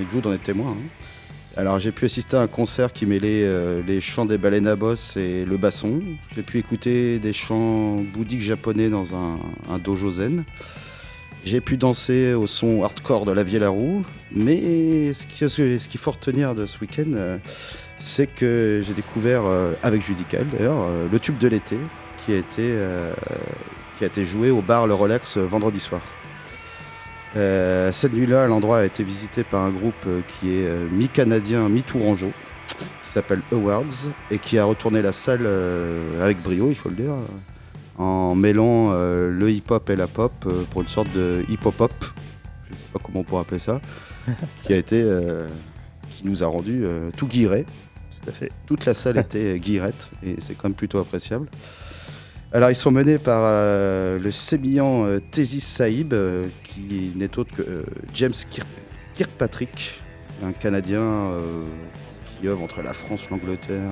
Et 0.00 0.04
Jude 0.10 0.26
en 0.26 0.32
est 0.32 0.38
témoin. 0.38 0.70
hein. 0.72 1.09
Alors, 1.56 1.80
j'ai 1.80 1.90
pu 1.90 2.04
assister 2.04 2.36
à 2.36 2.40
un 2.40 2.46
concert 2.46 2.92
qui 2.92 3.06
mêlait 3.06 3.42
euh, 3.44 3.82
les 3.86 4.00
chants 4.00 4.24
des 4.24 4.38
baleines 4.38 4.68
à 4.68 4.76
bosse 4.76 5.16
et 5.16 5.44
le 5.44 5.56
basson. 5.56 6.00
J'ai 6.34 6.42
pu 6.42 6.58
écouter 6.58 7.18
des 7.18 7.32
chants 7.32 7.96
bouddhiques 7.96 8.40
japonais 8.42 8.88
dans 8.88 9.14
un, 9.14 9.78
dojo 9.82 10.12
zen. 10.12 10.44
J'ai 11.44 11.60
pu 11.60 11.76
danser 11.76 12.34
au 12.34 12.46
son 12.46 12.84
hardcore 12.84 13.24
de 13.24 13.32
la 13.32 13.42
Vieille 13.42 13.66
Roue. 13.66 14.02
Mais 14.32 15.12
ce 15.12 15.26
qui- 15.26 15.50
ce 15.50 15.88
qu'il 15.88 16.00
faut 16.00 16.12
retenir 16.12 16.54
de 16.54 16.66
ce 16.66 16.78
week-end, 16.78 17.12
euh, 17.14 17.38
c'est 17.98 18.28
que 18.32 18.82
j'ai 18.86 18.94
découvert, 18.94 19.42
euh, 19.44 19.72
avec 19.82 20.06
Judical 20.06 20.46
d'ailleurs, 20.56 20.86
le 21.10 21.18
tube 21.18 21.38
de 21.38 21.48
l'été 21.48 21.76
qui 22.24 22.32
a 22.32 22.36
été, 22.36 24.24
joué 24.24 24.50
au 24.50 24.60
bar 24.62 24.86
Le 24.86 24.94
euh, 24.94 25.46
vendredi 25.46 25.80
soir. 25.80 26.00
Euh, 27.36 27.92
cette 27.92 28.12
nuit-là, 28.12 28.46
l'endroit 28.48 28.78
a 28.78 28.84
été 28.84 29.04
visité 29.04 29.44
par 29.44 29.62
un 29.62 29.70
groupe 29.70 29.94
euh, 30.06 30.20
qui 30.28 30.50
est 30.50 30.66
euh, 30.66 30.88
mi-canadien, 30.90 31.68
mi-tourangeau, 31.68 32.32
qui 33.04 33.10
s'appelle 33.10 33.40
Awards, 33.52 34.08
et 34.30 34.38
qui 34.38 34.58
a 34.58 34.64
retourné 34.64 35.02
la 35.02 35.12
salle 35.12 35.42
euh, 35.44 36.24
avec 36.24 36.42
brio, 36.42 36.68
il 36.70 36.74
faut 36.74 36.88
le 36.88 36.96
dire, 36.96 37.14
en 37.98 38.34
mêlant 38.34 38.92
le 38.92 39.50
hip-hop 39.50 39.90
et 39.90 39.96
la 39.96 40.06
pop 40.06 40.32
pour 40.70 40.80
une 40.80 40.88
sorte 40.88 41.12
de 41.12 41.44
hip-hop-pop, 41.50 41.92
je 42.70 42.72
ne 42.72 42.76
sais 42.78 42.84
pas 42.92 42.98
comment 43.04 43.20
on 43.20 43.24
pourrait 43.24 43.42
appeler 43.42 43.58
ça, 43.58 43.80
qui 44.64 44.72
a 44.72 44.76
été, 44.76 45.02
euh, 45.02 45.46
qui 46.10 46.26
nous 46.26 46.42
a 46.42 46.46
rendu 46.46 46.84
tout 47.16 47.26
guiré. 47.26 47.66
Tout 48.22 48.30
à 48.30 48.32
fait. 48.32 48.50
Toute 48.66 48.84
la 48.84 48.94
salle 48.94 49.18
était 49.18 49.58
guirette 49.58 50.08
et 50.22 50.36
c'est 50.40 50.54
quand 50.54 50.68
même 50.68 50.74
plutôt 50.74 50.98
appréciable. 50.98 51.48
Alors 52.52 52.70
ils 52.70 52.76
sont 52.76 52.90
menés 52.90 53.18
par 53.18 53.42
euh, 53.44 54.18
le 54.18 54.30
sémillant 54.32 55.04
euh, 55.04 55.20
Saïb, 55.60 56.12
euh, 56.12 56.48
qui 56.64 57.12
n'est 57.14 57.38
autre 57.38 57.54
que 57.54 57.62
euh, 57.62 57.82
James 58.12 58.32
Kirk- 58.50 58.66
Kirkpatrick, 59.14 60.02
un 60.42 60.50
Canadien 60.50 61.32
qui 62.40 62.48
œuvre 62.48 62.62
entre 62.62 62.82
la 62.82 62.92
France, 62.92 63.30
l'Angleterre 63.30 63.90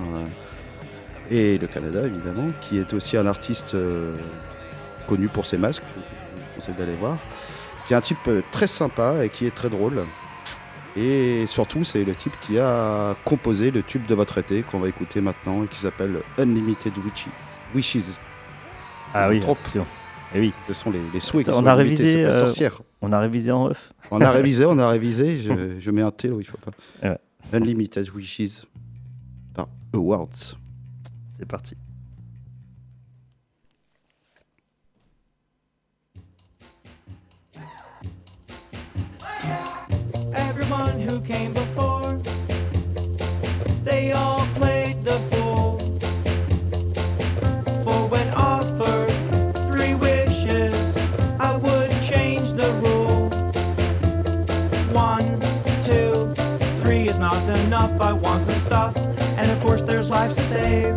et 1.30 1.58
le 1.58 1.66
Canada 1.66 2.06
évidemment, 2.06 2.48
qui 2.62 2.78
est 2.78 2.94
aussi 2.94 3.18
un 3.18 3.26
artiste 3.26 3.76
connu 5.06 5.28
pour 5.28 5.44
ses 5.44 5.58
masques, 5.58 5.82
je 5.94 6.54
conseille 6.54 6.74
d'aller 6.76 6.94
voir, 6.94 7.18
qui 7.86 7.92
est 7.92 7.96
un 7.96 8.00
type 8.00 8.30
très 8.50 8.66
sympa 8.66 9.22
et 9.22 9.28
qui 9.28 9.44
est 9.44 9.54
très 9.54 9.68
drôle. 9.68 10.02
Et 10.96 11.44
surtout, 11.46 11.84
c'est 11.84 12.04
le 12.04 12.14
type 12.14 12.32
qui 12.40 12.58
a 12.58 13.14
composé 13.26 13.70
le 13.70 13.82
tube 13.82 14.06
de 14.06 14.14
votre 14.14 14.38
été 14.38 14.62
qu'on 14.62 14.80
va 14.80 14.88
écouter 14.88 15.20
maintenant 15.20 15.62
et 15.62 15.68
qui 15.68 15.78
s'appelle 15.78 16.22
Unlimited. 16.38 16.94
Wishes. 17.74 18.16
Ah 19.14 19.28
oui, 19.28 19.40
Trop. 19.40 19.52
attention. 19.52 19.86
Et 20.34 20.40
oui, 20.40 20.52
Ce 20.66 20.74
sont 20.74 20.90
les, 20.90 21.00
les 21.14 21.20
souhaits 21.20 21.44
qui 21.46 21.50
On 21.50 21.54
sont 21.60 21.66
a 21.66 21.74
révisé, 21.74 22.24
euh, 22.24 22.32
sorcière. 22.32 22.82
on 23.00 23.12
a 23.12 23.18
révisé 23.20 23.50
en 23.50 23.66
off. 23.66 23.92
On 24.10 24.20
a 24.20 24.30
révisé, 24.30 24.66
on 24.66 24.78
a 24.78 24.86
révisé. 24.88 25.38
Je, 25.40 25.80
je 25.80 25.90
mets 25.90 26.02
un 26.02 26.10
T 26.10 26.28
là 26.28 26.34
où 26.34 26.40
il 26.40 26.46
faut 26.46 26.58
pas. 26.58 26.70
Ouais. 27.08 27.18
Unlimited 27.52 28.08
Wishes 28.14 28.66
par 29.54 29.68
Awards. 29.94 30.28
C'est 31.38 31.46
parti. 31.46 31.74
Everyone 40.34 41.00
who 41.00 41.20
came 41.20 41.52
before, 41.52 42.18
they 43.84 44.12
all 44.12 44.37
I 58.00 58.12
want 58.12 58.44
some 58.44 58.58
stuff, 58.60 58.96
and 59.38 59.50
of 59.50 59.60
course, 59.60 59.82
there's 59.82 60.08
lives 60.10 60.36
to 60.36 60.42
save. 60.42 60.94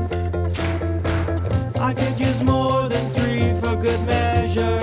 I 1.79 1.93
could 1.93 2.19
use 2.19 2.41
more 2.41 2.87
than 2.89 3.09
three 3.11 3.53
for 3.59 3.75
good 3.75 4.01
measure. 4.05 4.79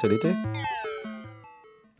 C'est 0.00 0.08
l'été. 0.08 0.28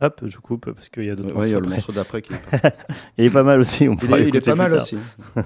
Hop, 0.01 0.21
je 0.25 0.37
coupe 0.37 0.71
parce 0.73 0.87
qu'il 0.89 1.03
y 1.05 1.09
a 1.09 1.15
d'autres 1.15 1.35
Ouais, 1.35 1.49
il 1.49 1.51
y 1.51 1.55
a 1.55 1.59
le 1.59 1.67
morceau 1.67 1.91
d'après 1.91 2.21
qui 2.21 2.33
est 2.33 2.37
pas- 2.61 2.71
Il 3.17 3.25
est 3.25 3.29
pas 3.33 3.43
mal 3.43 3.59
aussi. 3.59 3.87
On 3.89 3.95
Il 3.95 4.03
est, 4.03 4.07
il 4.07 4.13
est 4.13 4.17
l'écouter 4.25 4.51
pas 4.51 4.55
mal 4.55 4.71
tard. 4.71 4.81
aussi. 4.81 4.97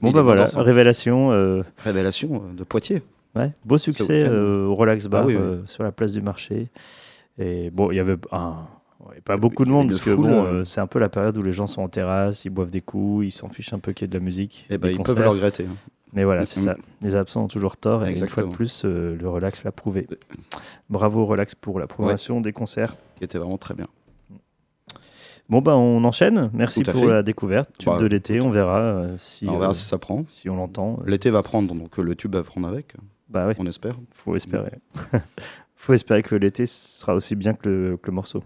Bon 0.00 0.10
Il 0.10 0.14
bah 0.14 0.22
voilà, 0.22 0.44
révélation. 0.54 1.32
euh, 1.32 1.64
Révélation 1.78 2.44
euh, 2.50 2.54
de 2.54 2.62
Poitiers. 2.62 3.02
Ouais, 3.34 3.50
beau 3.64 3.78
succès 3.78 4.24
euh, 4.28 4.66
au 4.66 4.76
Relax 4.76 5.06
Bar 5.06 5.22
Ah 5.24 5.26
oui, 5.26 5.34
oui. 5.34 5.42
euh, 5.42 5.62
sur 5.66 5.82
la 5.82 5.90
place 5.90 6.12
du 6.12 6.22
marché. 6.22 6.68
Et 7.36 7.70
bon, 7.70 7.90
il 7.90 7.96
y 7.96 8.00
avait 8.00 8.16
un- 8.30 8.68
ouais, 9.08 9.20
pas 9.24 9.36
beaucoup 9.36 9.64
de 9.64 9.70
monde 9.70 9.88
parce 9.90 10.00
que 10.04 10.14
bon, 10.14 10.44
euh. 10.46 10.64
c'est 10.64 10.80
un 10.80 10.86
peu 10.86 11.00
la 11.00 11.08
période 11.08 11.36
où 11.36 11.42
les 11.42 11.50
gens 11.50 11.66
sont 11.66 11.82
en 11.82 11.88
terrasse, 11.88 12.44
ils 12.44 12.50
boivent 12.50 12.70
des 12.70 12.80
coups, 12.80 13.26
ils 13.26 13.30
s'en 13.32 13.48
fichent 13.48 13.72
un 13.72 13.80
peu 13.80 13.92
qu'il 13.92 14.04
y 14.04 14.06
ait 14.06 14.12
de 14.12 14.18
la 14.18 14.24
musique. 14.24 14.66
Eh 14.70 14.78
ben, 14.78 14.86
des 14.86 14.94
ils 14.94 14.96
peuvent 14.98 15.06
concerts. 15.16 15.24
le 15.24 15.30
regretter. 15.30 15.66
Mais 16.12 16.24
voilà, 16.24 16.46
c'est 16.46 16.60
ça. 16.60 16.76
Les 17.02 17.16
absents 17.16 17.44
ont 17.44 17.48
toujours 17.48 17.76
tort 17.76 18.06
et 18.06 18.12
une 18.12 18.26
fois 18.26 18.42
de 18.44 18.48
plus, 18.48 18.82
euh, 18.84 19.16
le 19.16 19.28
Relax 19.28 19.64
l'a 19.64 19.72
prouvé. 19.72 20.06
Bravo 20.88 21.26
Relax 21.26 21.54
pour 21.54 21.78
la 21.78 21.86
programmation 21.86 22.40
des 22.40 22.52
concerts. 22.52 22.96
Qui 23.16 23.24
était 23.24 23.38
vraiment 23.38 23.58
très 23.58 23.74
bien. 23.74 23.86
Bon 25.48 25.62
bah 25.62 25.76
on 25.76 26.04
enchaîne. 26.04 26.50
Merci 26.52 26.82
pour 26.82 26.94
fait. 26.94 27.06
la 27.08 27.22
découverte. 27.22 27.70
Tube 27.78 27.88
Bah, 27.88 27.98
de 27.98 28.06
l'été, 28.06 28.42
on 28.42 28.50
verra 28.50 28.80
euh, 28.80 29.14
si 29.16 29.46
on 29.48 29.58
verra 29.58 29.70
euh, 29.70 29.74
si 29.74 29.84
ça 29.84 29.96
prend. 29.96 30.24
si 30.28 30.50
on 30.50 30.56
l'entend. 30.56 31.00
L'été 31.06 31.30
va 31.30 31.42
prendre, 31.42 31.74
donc 31.74 31.96
le 31.96 32.14
tube 32.14 32.34
va 32.34 32.42
prendre 32.42 32.68
avec. 32.68 32.94
Bah 33.30 33.46
ouais. 33.46 33.54
On 33.58 33.66
espère. 33.66 33.94
Faut 34.12 34.36
espérer. 34.36 34.72
Faut 35.76 35.94
espérer 35.94 36.22
que 36.22 36.34
l'été 36.34 36.66
sera 36.66 37.14
aussi 37.14 37.34
bien 37.34 37.54
que 37.54 37.68
le, 37.68 37.96
que 37.96 38.08
le 38.08 38.12
morceau. 38.12 38.42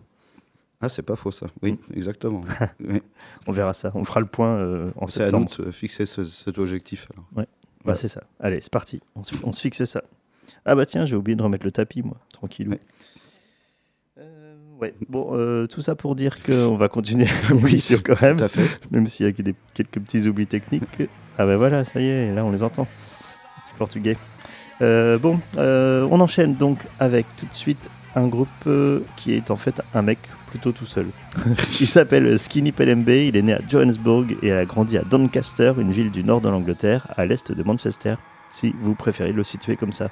Ah, 0.82 0.88
c'est 0.88 1.02
pas 1.02 1.16
faux 1.16 1.30
ça. 1.32 1.46
Oui, 1.62 1.72
Mm. 1.72 1.96
exactement. 1.96 2.40
Oui. 2.86 3.00
On 3.46 3.52
verra 3.52 3.72
ça. 3.72 3.92
On 3.94 4.04
fera 4.04 4.20
le 4.20 4.26
point 4.26 4.56
euh, 4.56 4.90
en 4.96 5.06
C'est 5.06 5.22
à 5.22 5.30
nous 5.30 5.46
septembre. 5.46 5.46
de 5.46 5.64
se 5.66 5.70
fixer 5.70 6.06
ce- 6.06 6.24
cet 6.24 6.58
objectif. 6.58 7.06
Alors. 7.12 7.24
Bah, 7.32 7.44
Ouais. 7.84 7.94
c'est 7.94 8.08
ça. 8.08 8.22
Allez, 8.40 8.60
c'est 8.60 8.70
parti. 8.72 9.00
On 9.16 9.22
se, 9.24 9.34
on 9.44 9.52
se 9.52 9.60
fixe 9.60 9.84
ça. 9.84 10.02
Ah 10.64 10.74
bah 10.74 10.86
tiens, 10.86 11.04
j'ai 11.06 11.16
oublié 11.16 11.34
de 11.36 11.42
remettre 11.42 11.64
le 11.64 11.72
tapis, 11.72 12.02
moi. 12.02 12.16
Tranquillou. 12.32 12.70
Ouais. 12.72 12.80
Euh, 14.18 14.54
ouais. 14.80 14.94
Bon, 15.08 15.30
euh, 15.32 15.66
tout 15.66 15.80
ça 15.80 15.94
pour 15.94 16.14
dire 16.14 16.42
qu'on 16.42 16.76
va 16.76 16.88
continuer 16.88 17.26
l'émission 17.50 17.98
quand 18.04 18.20
même, 18.20 18.36
Tout 18.36 18.44
à 18.44 18.48
fait. 18.48 18.68
même 18.90 19.06
s'il 19.06 19.26
y 19.26 19.28
a 19.28 19.32
des, 19.32 19.54
quelques 19.74 20.00
petits 20.00 20.26
oublis 20.28 20.46
techniques. 20.46 21.02
Ah 21.38 21.46
bah 21.46 21.56
voilà, 21.56 21.84
ça 21.84 22.00
y 22.00 22.06
est, 22.06 22.34
là 22.34 22.44
on 22.44 22.50
les 22.50 22.62
entend. 22.62 22.86
Petit 23.64 23.74
portugais. 23.78 24.16
Euh, 24.80 25.18
bon, 25.18 25.40
on 25.56 26.20
enchaîne 26.20 26.54
donc 26.56 26.78
avec 27.00 27.26
tout 27.36 27.46
de 27.46 27.54
suite 27.54 27.88
un 28.14 28.26
groupe 28.26 28.68
qui 29.16 29.32
est 29.34 29.50
en 29.50 29.56
fait 29.56 29.80
un 29.94 30.02
mec 30.02 30.18
plutôt 30.52 30.70
tout 30.72 30.84
seul. 30.84 31.06
il 31.80 31.86
s'appelle 31.86 32.38
Skinny 32.38 32.72
Pelembe, 32.72 33.08
il 33.08 33.36
est 33.36 33.42
né 33.42 33.54
à 33.54 33.60
Johannesburg 33.66 34.36
et 34.42 34.52
a 34.52 34.66
grandi 34.66 34.98
à 34.98 35.02
Doncaster, 35.02 35.72
une 35.78 35.92
ville 35.92 36.10
du 36.10 36.22
nord 36.24 36.42
de 36.42 36.48
l'Angleterre, 36.50 37.06
à 37.16 37.24
l'est 37.24 37.50
de 37.50 37.62
Manchester, 37.62 38.16
si 38.50 38.74
vous 38.82 38.94
préférez 38.94 39.32
le 39.32 39.42
situer 39.42 39.76
comme 39.76 39.92
ça. 39.94 40.10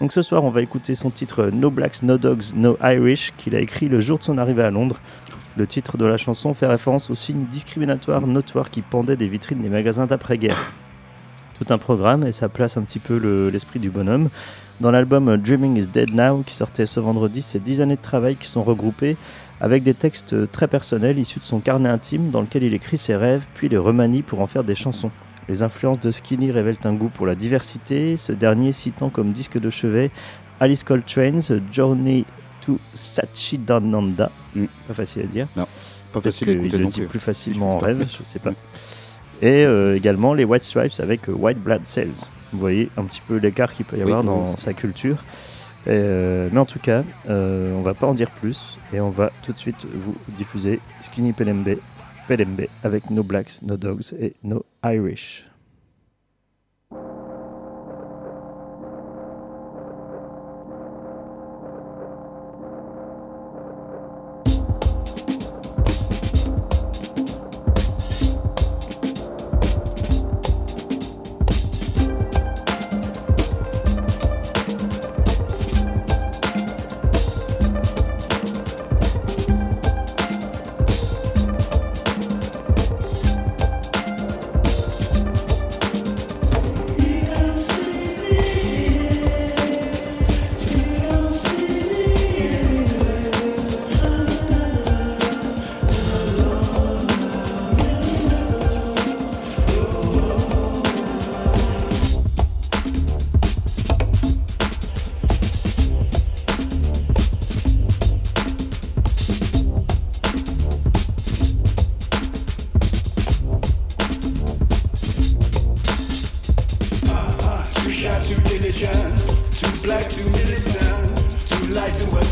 Donc 0.00 0.12
ce 0.12 0.22
soir, 0.22 0.42
on 0.44 0.48
va 0.50 0.62
écouter 0.62 0.94
son 0.94 1.10
titre 1.10 1.50
No 1.52 1.70
Blacks, 1.70 2.02
No 2.02 2.16
Dogs, 2.16 2.54
No 2.54 2.78
Irish, 2.82 3.32
qu'il 3.36 3.54
a 3.54 3.60
écrit 3.60 3.88
le 3.90 4.00
jour 4.00 4.18
de 4.18 4.22
son 4.24 4.38
arrivée 4.38 4.62
à 4.62 4.70
Londres. 4.70 4.98
Le 5.58 5.66
titre 5.66 5.98
de 5.98 6.06
la 6.06 6.16
chanson 6.16 6.54
fait 6.54 6.66
référence 6.66 7.10
aux 7.10 7.14
signes 7.14 7.44
discriminatoires 7.50 8.26
notoires 8.26 8.70
qui 8.70 8.80
pendaient 8.80 9.16
des 9.16 9.26
vitrines 9.26 9.60
des 9.60 9.68
magasins 9.68 10.06
d'après-guerre. 10.06 10.72
Tout 11.58 11.70
un 11.74 11.78
programme 11.78 12.24
et 12.24 12.32
ça 12.32 12.48
place 12.48 12.76
un 12.78 12.82
petit 12.82 13.00
peu 13.00 13.18
le- 13.18 13.50
l'esprit 13.50 13.80
du 13.80 13.90
bonhomme. 13.90 14.28
Dans 14.80 14.92
l'album 14.92 15.36
Dreaming 15.36 15.76
is 15.76 15.88
Dead 15.88 16.14
Now, 16.14 16.44
qui 16.46 16.54
sortait 16.54 16.86
ce 16.86 17.00
vendredi, 17.00 17.42
c'est 17.42 17.58
10 17.62 17.80
années 17.80 17.96
de 17.96 18.00
travail 18.02 18.36
qui 18.36 18.46
sont 18.46 18.62
regroupées 18.62 19.16
avec 19.60 19.82
des 19.82 19.94
textes 19.94 20.50
très 20.52 20.68
personnels 20.68 21.18
issus 21.18 21.40
de 21.40 21.44
son 21.44 21.60
carnet 21.60 21.88
intime 21.88 22.30
dans 22.30 22.40
lequel 22.40 22.62
il 22.62 22.74
écrit 22.74 22.96
ses 22.96 23.16
rêves 23.16 23.46
puis 23.54 23.68
les 23.68 23.78
remanie 23.78 24.22
pour 24.22 24.40
en 24.40 24.46
faire 24.46 24.64
des 24.64 24.74
chansons. 24.74 25.10
Les 25.48 25.62
influences 25.62 26.00
de 26.00 26.10
Skinny 26.10 26.50
révèlent 26.50 26.78
un 26.84 26.92
goût 26.92 27.08
pour 27.08 27.26
la 27.26 27.34
diversité, 27.34 28.16
ce 28.16 28.32
dernier 28.32 28.72
citant 28.72 29.08
comme 29.08 29.32
disque 29.32 29.58
de 29.58 29.70
chevet 29.70 30.10
Alice 30.60 30.84
Coltrane's 30.84 31.52
Journey 31.72 32.24
to 32.60 32.78
Sachidananda. 32.94 34.30
Mm. 34.54 34.66
Pas 34.86 34.94
facile 34.94 35.22
à 35.22 35.26
dire. 35.26 35.46
Pas 35.54 35.66
Peut-être 36.12 36.24
facile 36.24 36.50
à 36.50 36.52
écouter 36.52 36.78
le 36.78 36.84
non 36.84 36.88
dit 36.88 37.00
plus. 37.00 37.08
plus 37.08 37.20
facilement 37.20 37.76
en 37.76 37.78
rêve, 37.78 38.06
je 38.10 38.24
sais 38.24 38.38
pas. 38.38 38.52
Et 39.40 39.64
euh, 39.64 39.96
également 39.96 40.34
les 40.34 40.44
White 40.44 40.64
Stripes 40.64 41.00
avec 41.00 41.28
euh, 41.28 41.32
White 41.32 41.58
Blood 41.58 41.82
Cells. 41.84 42.26
Vous 42.52 42.58
voyez 42.58 42.90
un 42.96 43.04
petit 43.04 43.20
peu 43.26 43.36
l'écart 43.36 43.72
qu'il 43.72 43.84
peut 43.84 43.96
y 43.96 44.02
avoir 44.02 44.20
oui, 44.20 44.26
dans 44.26 44.56
sa 44.56 44.72
culture. 44.72 45.18
Euh, 45.86 46.48
mais 46.52 46.58
en 46.58 46.66
tout 46.66 46.78
cas, 46.78 47.04
euh, 47.28 47.72
on 47.74 47.82
va 47.82 47.94
pas 47.94 48.06
en 48.06 48.14
dire 48.14 48.30
plus 48.30 48.78
et 48.92 49.00
on 49.00 49.10
va 49.10 49.30
tout 49.42 49.52
de 49.52 49.58
suite 49.58 49.86
vous 49.94 50.16
diffuser 50.36 50.80
Skinny 51.00 51.32
Pelembe, 51.32 51.76
Pelembe 52.26 52.66
avec 52.82 53.10
No 53.10 53.22
Blacks, 53.22 53.62
No 53.62 53.76
Dogs 53.76 54.12
et 54.20 54.34
No 54.42 54.64
Irish. 54.84 55.47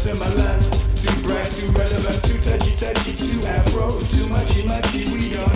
Light 0.06 0.16
to 0.16 0.24
assimilate, 0.24 0.62
too 0.96 1.22
bright, 1.22 1.50
too 1.50 1.66
relevant, 1.72 2.24
too 2.24 2.38
touchy, 2.40 2.76
touchy, 2.76 3.16
too 3.16 3.46
afro, 3.46 3.90
too 3.90 4.26
muchy, 4.26 4.62
muchy, 4.62 5.12
we 5.12 5.28
don't 5.30 5.55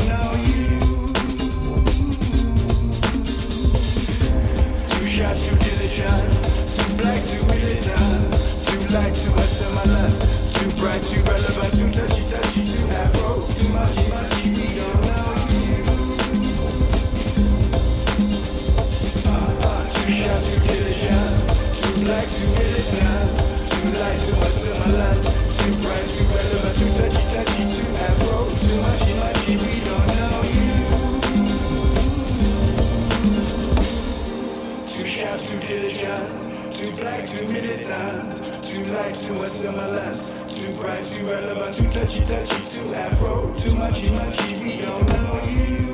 too 40.60 40.74
bright, 40.74 41.04
too 41.04 41.26
relevant, 41.26 41.74
too 41.74 41.90
touchy, 41.90 42.24
touchy, 42.24 42.66
too 42.66 42.94
afro, 42.94 43.52
too 43.54 43.74
mushy, 43.74 44.10
mushy, 44.10 44.56
we 44.56 44.80
don't 44.80 45.08
know 45.08 45.42
you. 45.48 45.89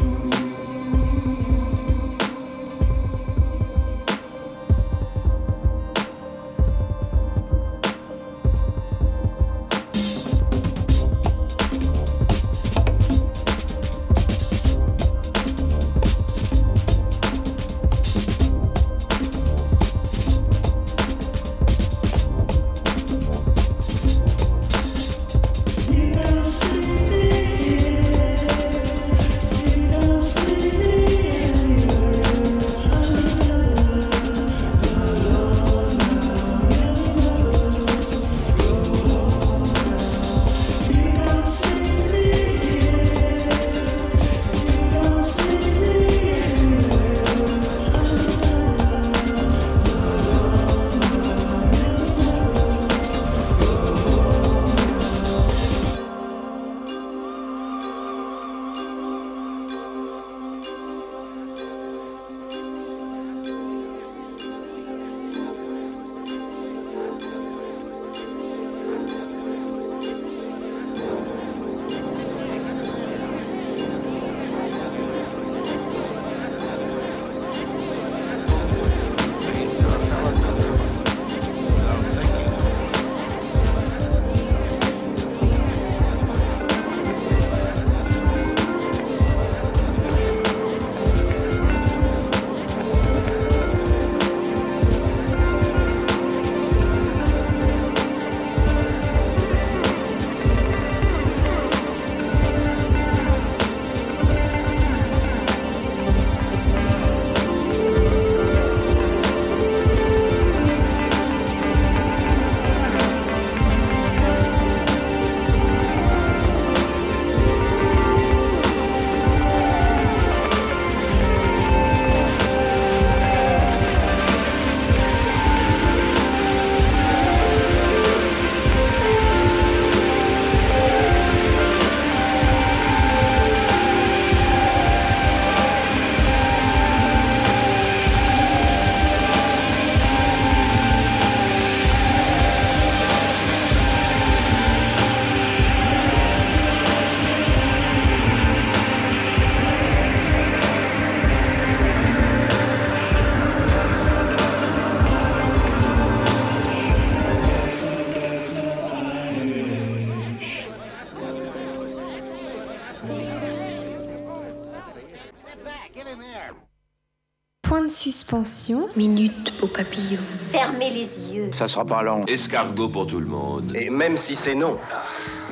Point 167.77 167.89
de 167.89 167.91
suspension. 167.91 168.89
Minute 168.97 169.53
au 169.61 169.66
papillon. 169.66 170.22
Fermez 170.51 170.89
les 170.89 171.27
yeux. 171.27 171.51
Ça 171.53 171.68
sera 171.68 171.85
pas 171.85 172.03
long. 172.03 172.24
Escargot 172.24 172.89
pour 172.89 173.07
tout 173.07 173.20
le 173.20 173.27
monde. 173.27 173.70
Et 173.74 173.91
même 173.91 174.16
si 174.16 174.35
c'est 174.35 174.55
non. 174.55 174.79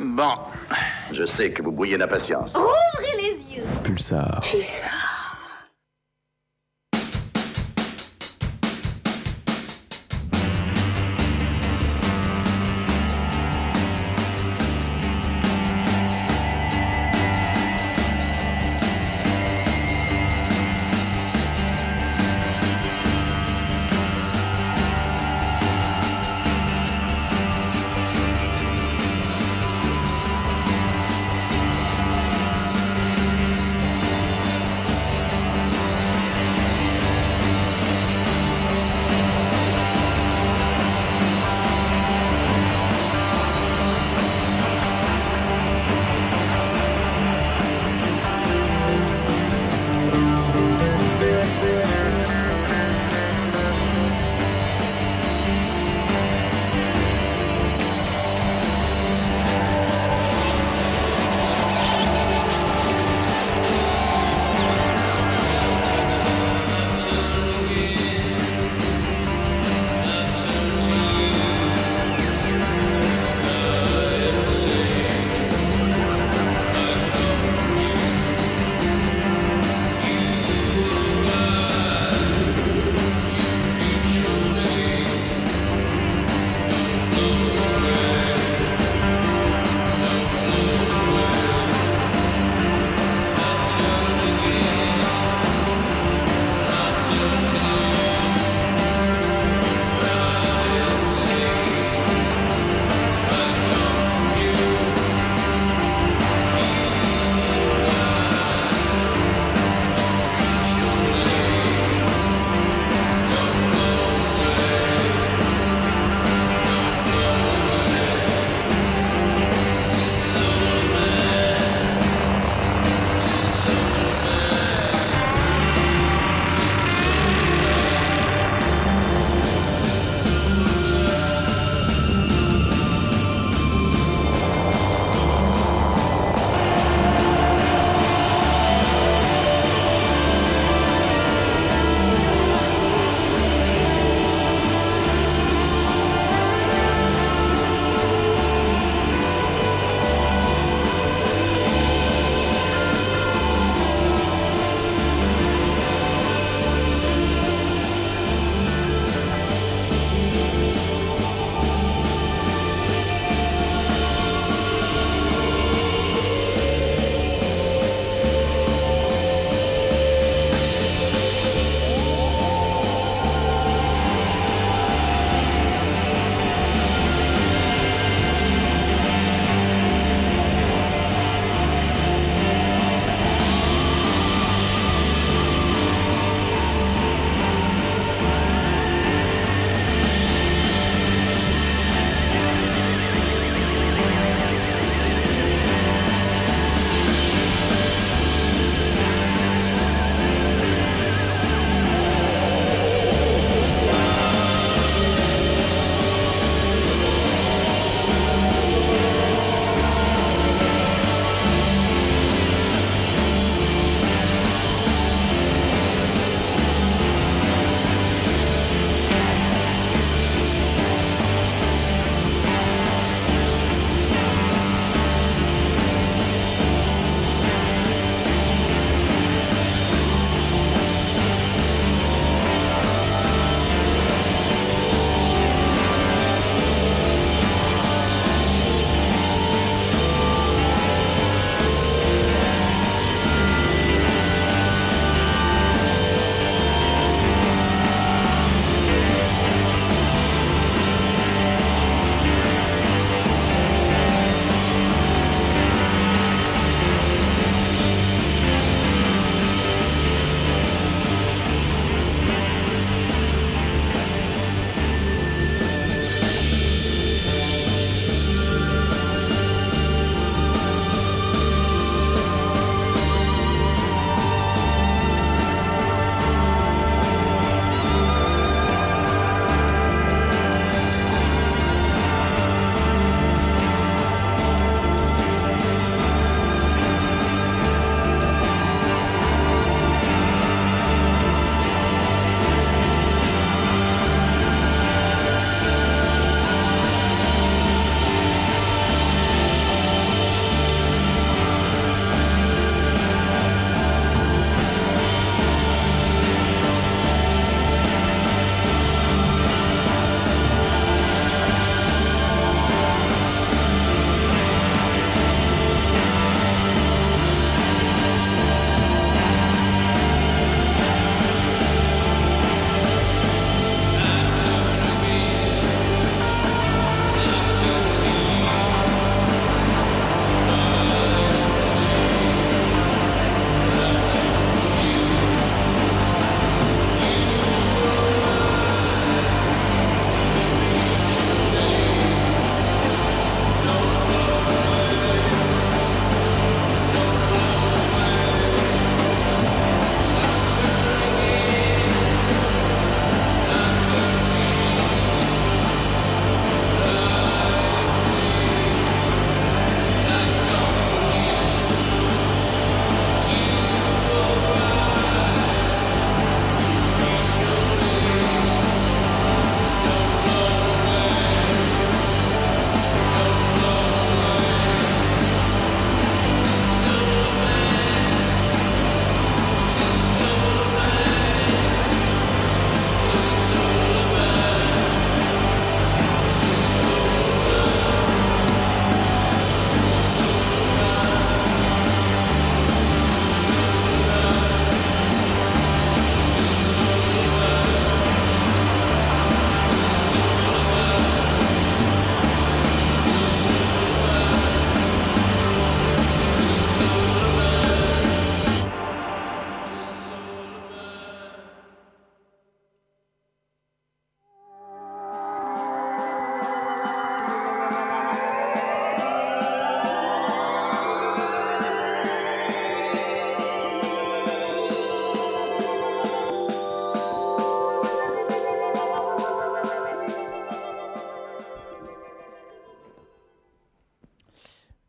Bon. 0.01 0.33
Je 1.12 1.27
sais 1.27 1.51
que 1.51 1.61
vous 1.61 1.72
bouillez 1.72 1.99
d'impatience. 1.99 2.55
Ouvrez 2.55 3.22
les 3.22 3.57
yeux. 3.57 3.64
Pulsar. 3.83 4.41
Pulsar. 4.41 5.03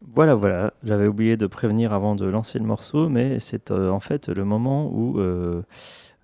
Voilà, 0.02 0.36
voilà. 0.36 0.74
J'avais 0.84 1.08
oublié 1.08 1.38
de 1.38 1.48
prévenir 1.48 1.94
avant 1.94 2.16
de 2.16 2.26
lancer 2.26 2.60
le 2.60 2.66
morceau, 2.66 3.10
mais 3.10 3.40
c'est 3.40 3.72
euh, 3.72 3.90
en 3.90 4.00
fait 4.00 4.30
le 4.30 4.46
moment 4.46 4.90
où 4.92 5.20
euh, 5.20 5.62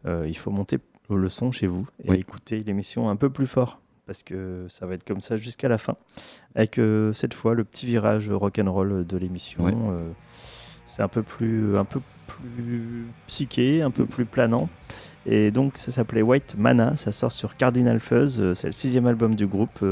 euh, 0.05 0.25
il 0.27 0.37
faut 0.37 0.51
monter 0.51 0.79
le 1.09 1.27
son 1.27 1.51
chez 1.51 1.67
vous 1.67 1.87
et 2.03 2.11
Oui. 2.11 2.17
écouter 2.19 2.63
l'émission 2.63 3.09
un 3.09 3.15
peu 3.15 3.29
plus 3.29 3.47
fort. 3.47 3.79
Parce 4.05 4.23
que 4.23 4.65
ça 4.69 4.85
va 4.85 4.95
être 4.95 5.03
comme 5.03 5.21
ça 5.21 5.37
jusqu'à 5.37 5.69
la 5.69 5.77
fin. 5.77 5.95
Avec 6.55 6.79
cette 7.13 7.33
fois 7.33 7.53
le 7.53 7.63
petit 7.63 7.85
virage 7.85 8.29
rock'n'roll 8.29 9.05
de 9.05 9.17
l'émission. 9.17 9.63
C'est 10.87 11.01
un 11.01 11.07
peu 11.07 11.21
plus, 11.21 11.77
un 11.77 11.85
peu 11.85 12.01
plus 12.27 13.05
psyché, 13.27 13.81
un 13.81 13.91
peu 13.91 14.05
plus 14.05 14.25
planant. 14.25 14.67
Et 15.25 15.51
donc 15.51 15.77
ça 15.77 15.91
s'appelait 15.91 16.23
White 16.23 16.55
Mana, 16.57 16.97
ça 16.97 17.11
sort 17.13 17.31
sur 17.31 17.55
Cardinal 17.55 17.99
Fuzz, 17.99 18.53
c'est 18.53 18.67
le 18.67 18.73
sixième 18.73 19.05
album 19.05 19.35
du 19.35 19.45
groupe 19.47 19.85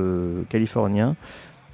californien. 0.49 1.15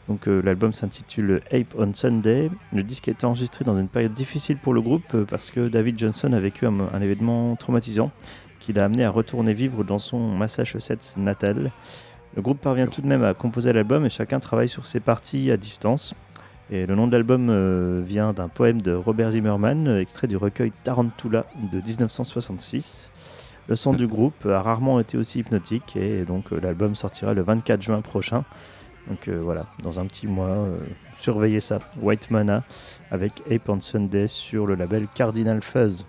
Donc 0.08 0.28
euh, 0.28 0.42
l'album 0.42 0.72
s'intitule 0.72 1.42
Ape 1.52 1.74
on 1.78 1.94
Sunday. 1.94 2.52
Le 2.74 2.84
disque 2.84 3.08
a 3.08 3.12
été 3.12 3.26
enregistré 3.26 3.66
dans 3.66 3.76
une 3.76 3.88
période 3.88 4.14
difficile 4.14 4.58
pour 4.58 4.74
le 4.74 4.82
groupe 4.82 5.04
euh, 5.16 5.26
parce 5.26 5.50
que 5.50 5.68
David 5.68 5.98
Johnson 5.98 6.32
a 6.34 6.40
vécu 6.40 6.66
un, 6.68 7.02
événement 7.02 7.56
traumatisant 7.56 8.12
qui 8.60 8.74
l'a 8.74 8.86
amené 8.86 9.04
à 9.04 9.10
retourner 9.10 9.54
vivre 9.54 9.84
dans 9.84 10.00
son 10.00 10.20
Massachusetts 10.20 11.18
natal. 11.18 11.72
Le 12.36 12.42
groupe 12.42 12.60
parvient 12.60 12.88
tout 12.88 13.02
de 13.02 13.08
même 13.08 13.24
à 13.24 13.34
composer 13.34 13.74
l'album 13.74 14.06
et 14.06 14.10
chacun 14.10 14.40
travaille 14.40 14.70
sur 14.70 14.86
ses 14.86 15.00
parties 15.00 15.50
à 15.52 15.58
distance. 15.58 16.14
Et 16.72 16.86
le 16.86 16.96
nom 16.96 17.08
de 17.08 17.12
l'album 17.12 17.48
euh, 17.50 18.02
vient 18.04 18.34
d'un 18.34 18.48
poème 18.48 18.82
de 18.82 18.92
Robert 18.92 19.32
Zimmerman, 19.32 19.88
extrait 20.00 20.28
du 20.28 20.36
recueil 20.38 20.72
Tarantula 20.84 21.46
de 21.72 21.80
1966. 21.80 23.10
Le 23.68 23.76
son 23.76 23.94
du 23.94 24.06
groupe 24.06 24.46
a 24.46 24.62
rarement 24.62 25.00
été 25.00 25.18
aussi 25.18 25.40
hypnotique 25.40 25.96
et 25.96 26.24
donc 26.24 26.52
l'album 26.52 26.94
sortira 26.94 27.34
le 27.34 27.42
24 27.42 27.82
juin 27.82 28.02
prochain. 28.02 28.44
Donc 29.08 29.28
euh, 29.28 29.40
voilà, 29.42 29.68
dans 29.84 30.00
un 30.00 30.06
petit 30.06 30.28
mois, 30.28 30.48
euh, 30.48 30.78
surveillez 31.18 31.60
ça. 31.60 31.80
White 32.02 32.32
Mana 32.32 32.64
avec 33.12 33.34
Ape 33.52 33.70
on 33.70 33.80
Sunday 33.80 34.28
sur 34.28 34.66
le 34.66 34.76
label 34.76 35.08
Cardinal 35.14 35.62
Fuzz. 35.62 36.06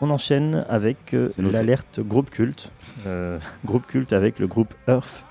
On 0.00 0.10
enchaîne 0.10 0.66
avec 0.68 1.14
euh, 1.14 1.30
l'alerte 1.38 2.00
groupe 2.00 2.30
culte. 2.30 2.70
Groupe 3.64 3.86
culte 3.86 4.12
avec 4.12 4.38
le 4.38 4.46
groupe 4.46 4.74
Earth. 4.88 5.24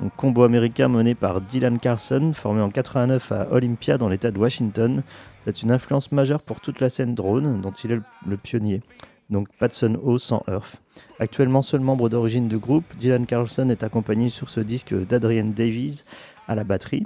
Donc, 0.00 0.12
combo 0.16 0.44
américain 0.44 0.88
mené 0.88 1.14
par 1.14 1.40
Dylan 1.40 1.78
Carson, 1.78 2.32
formé 2.34 2.62
en 2.62 2.70
89 2.70 3.32
à 3.32 3.48
Olympia 3.50 3.98
dans 3.98 4.08
l'état 4.08 4.30
de 4.30 4.38
Washington. 4.38 5.02
C'est 5.44 5.62
une 5.62 5.70
influence 5.70 6.12
majeure 6.12 6.42
pour 6.42 6.60
toute 6.60 6.80
la 6.80 6.88
scène 6.88 7.14
drone 7.14 7.60
dont 7.60 7.72
il 7.72 7.92
est 7.92 8.00
le 8.26 8.36
pionnier. 8.36 8.82
Donc 9.30 9.48
Patson 9.58 9.98
O 10.02 10.18
sans 10.18 10.42
Earth. 10.48 10.80
Actuellement 11.18 11.62
seul 11.62 11.80
membre 11.80 12.08
d'origine 12.08 12.48
du 12.48 12.58
groupe, 12.58 12.84
Dylan 12.98 13.26
Carlson 13.26 13.68
est 13.70 13.84
accompagné 13.84 14.28
sur 14.28 14.50
ce 14.50 14.60
disque 14.60 14.94
d'Adrian 14.94 15.46
Davies 15.46 16.04
à 16.48 16.54
la 16.54 16.64
batterie. 16.64 17.04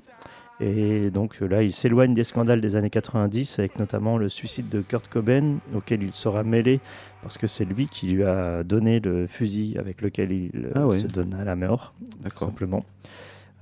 Et 0.60 1.10
donc 1.10 1.42
euh, 1.42 1.46
là, 1.46 1.62
il 1.62 1.72
s'éloigne 1.72 2.14
des 2.14 2.24
scandales 2.24 2.60
des 2.60 2.76
années 2.76 2.90
90, 2.90 3.58
avec 3.58 3.78
notamment 3.78 4.16
le 4.16 4.28
suicide 4.28 4.68
de 4.68 4.80
Kurt 4.82 5.08
Cobain, 5.08 5.56
auquel 5.74 6.02
il 6.02 6.12
sera 6.12 6.44
mêlé 6.44 6.80
parce 7.22 7.38
que 7.38 7.46
c'est 7.46 7.64
lui 7.64 7.88
qui 7.88 8.08
lui 8.08 8.24
a 8.24 8.62
donné 8.62 9.00
le 9.00 9.26
fusil 9.26 9.76
avec 9.78 10.00
lequel 10.00 10.30
il 10.32 10.50
euh, 10.66 10.72
Ah 10.74 10.86
ouais. 10.86 10.98
se 10.98 11.06
donne 11.06 11.34
à 11.34 11.44
la 11.44 11.56
mort, 11.56 11.94
tout 12.30 12.38
simplement. 12.38 12.84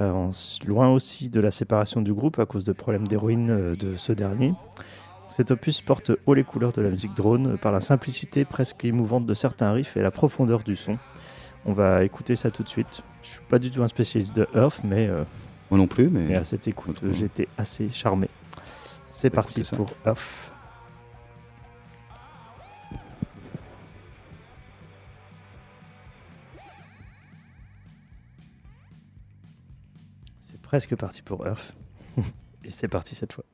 Euh, 0.01 0.31
loin 0.67 0.89
aussi 0.91 1.29
de 1.29 1.41
la 1.41 1.51
séparation 1.51 2.03
du 2.03 2.13
groupe 2.13 2.39
à 2.39 2.47
cause 2.47 2.65
de 2.65 2.73
problèmes 2.73 3.07
d'héroïne 3.07 3.75
de 3.75 3.97
ce 3.97 4.13
dernier. 4.13 4.53
Cet 5.33 5.51
opus 5.51 5.81
porte 5.81 6.13
haut 6.27 6.35
les 6.35 6.45
couleurs 6.45 6.73
de 6.73 6.83
la 6.83 6.91
musique 6.91 7.15
drone 7.15 7.57
par 7.57 7.73
la 7.73 7.81
simplicité 7.81 8.45
presque 8.45 8.85
émouvante 8.85 9.25
de 9.25 9.33
certains 9.33 9.73
riffs 9.73 9.97
et 9.97 10.03
la 10.03 10.11
profondeur 10.11 10.63
du 10.63 10.77
son. 10.77 10.99
On 11.65 11.73
va 11.73 12.05
écouter 12.05 12.37
ça 12.37 12.51
tout 12.51 12.63
de 12.63 12.69
suite. 12.69 13.01
Je 13.23 13.29
suis 13.29 13.41
pas 13.49 13.59
du 13.59 13.71
tout 13.71 13.83
un 13.83 13.89
spécialiste 13.89 14.37
de 14.37 14.47
Earth, 14.55 14.83
mais, 14.85 15.09
euh, 15.09 15.25
Moi 15.71 15.79
non 15.79 15.87
plus, 15.87 16.11
mais 16.11 16.25
mais 16.29 16.35
à 16.35 16.45
cette 16.45 16.69
écoute, 16.69 17.01
j'étais 17.13 17.49
assez 17.57 17.89
charmé. 17.89 18.29
C'est 19.09 19.31
va 19.31 19.37
parti 19.37 19.63
pour 19.75 19.87
Earth. 20.05 20.21
C'est 30.41 30.61
presque 30.61 30.95
parti 30.95 31.23
pour 31.23 31.47
Earth. 31.47 31.73
Et 32.65 32.71
c'est 32.71 32.89
parti 32.89 33.15
cette 33.15 33.33
fois. 33.33 33.45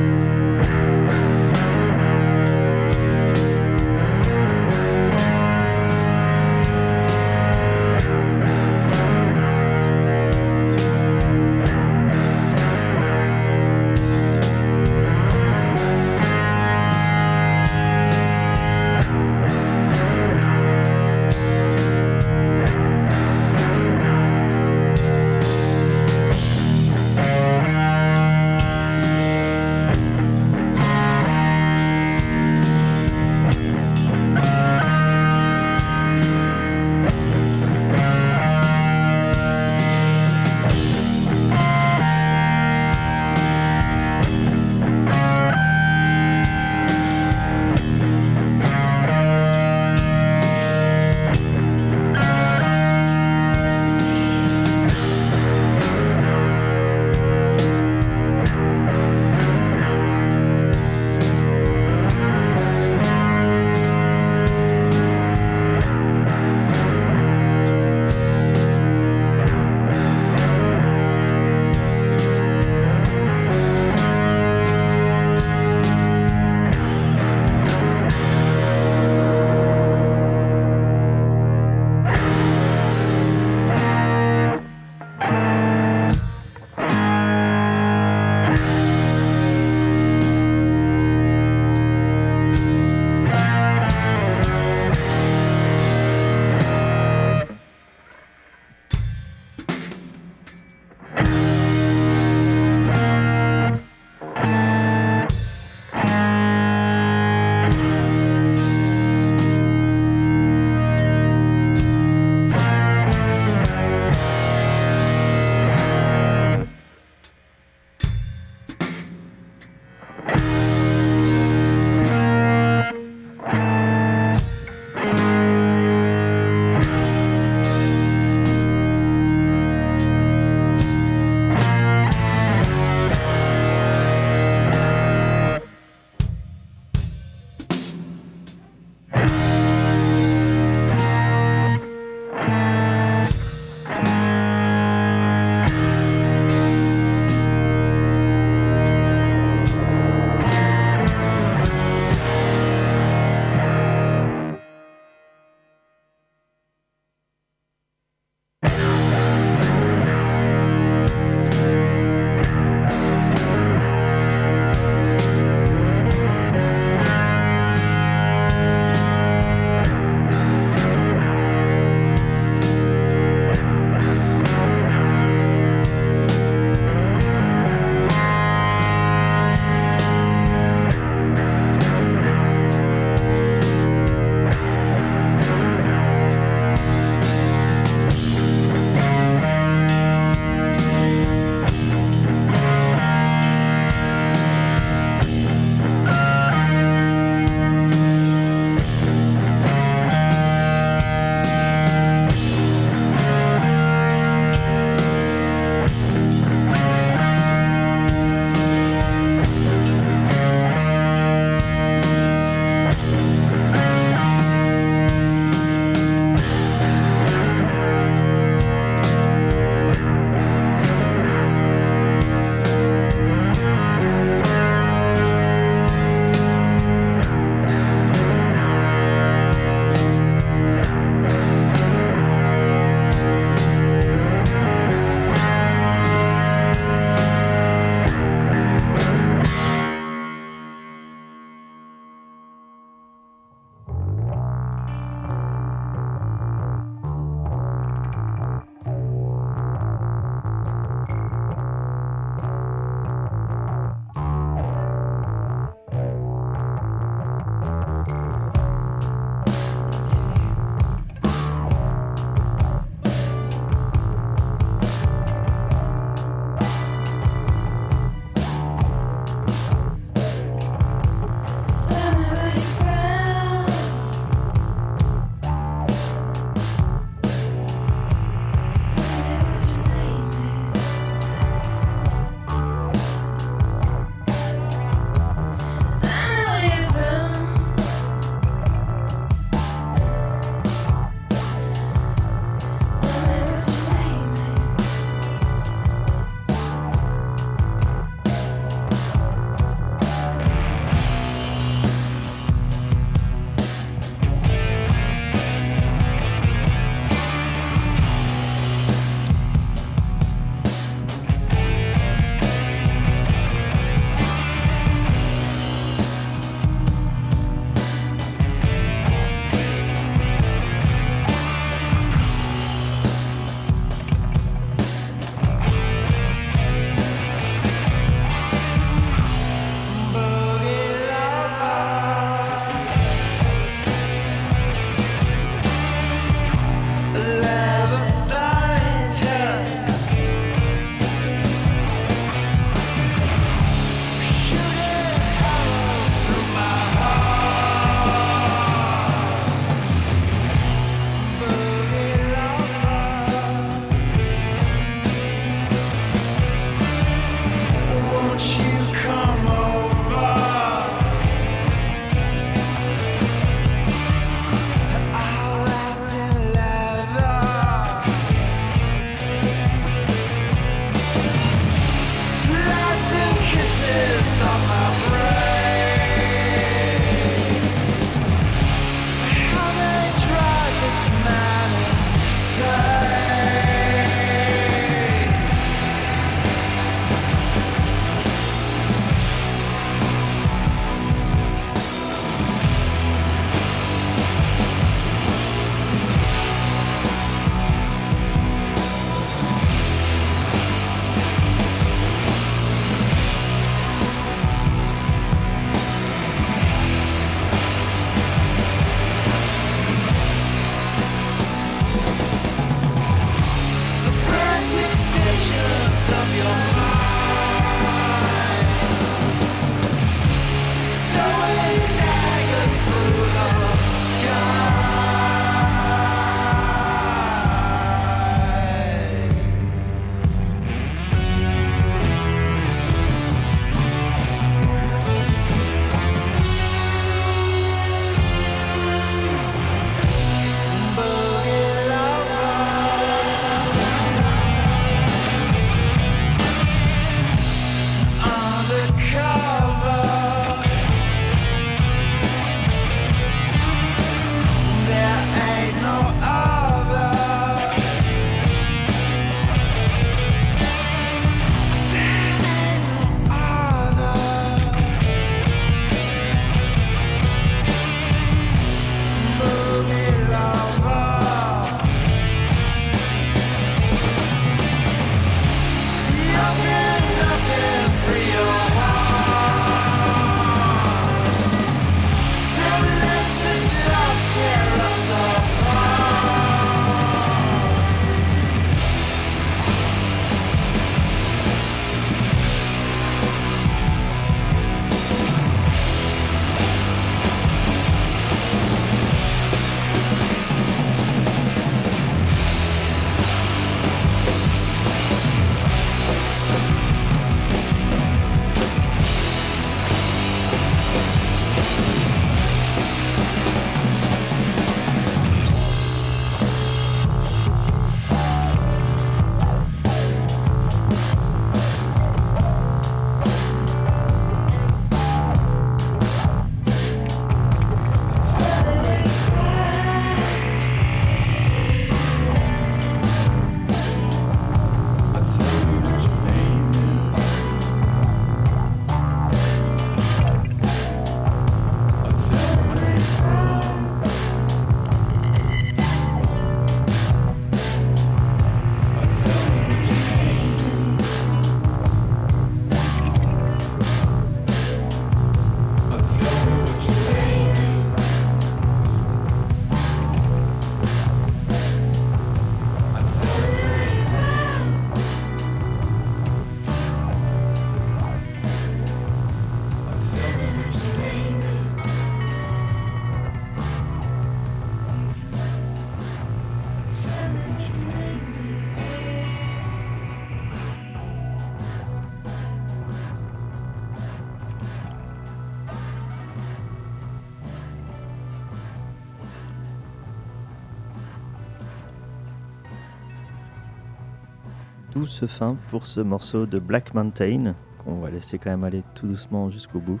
Fin 595.06 595.56
pour 595.70 595.86
ce 595.86 596.00
morceau 596.00 596.46
de 596.46 596.58
Black 596.58 596.94
Mountain 596.94 597.54
qu'on 597.78 597.94
va 597.94 598.10
laisser 598.10 598.38
quand 598.38 598.50
même 598.50 598.64
aller 598.64 598.82
tout 598.94 599.06
doucement 599.06 599.50
jusqu'au 599.50 599.80
bout. 599.80 600.00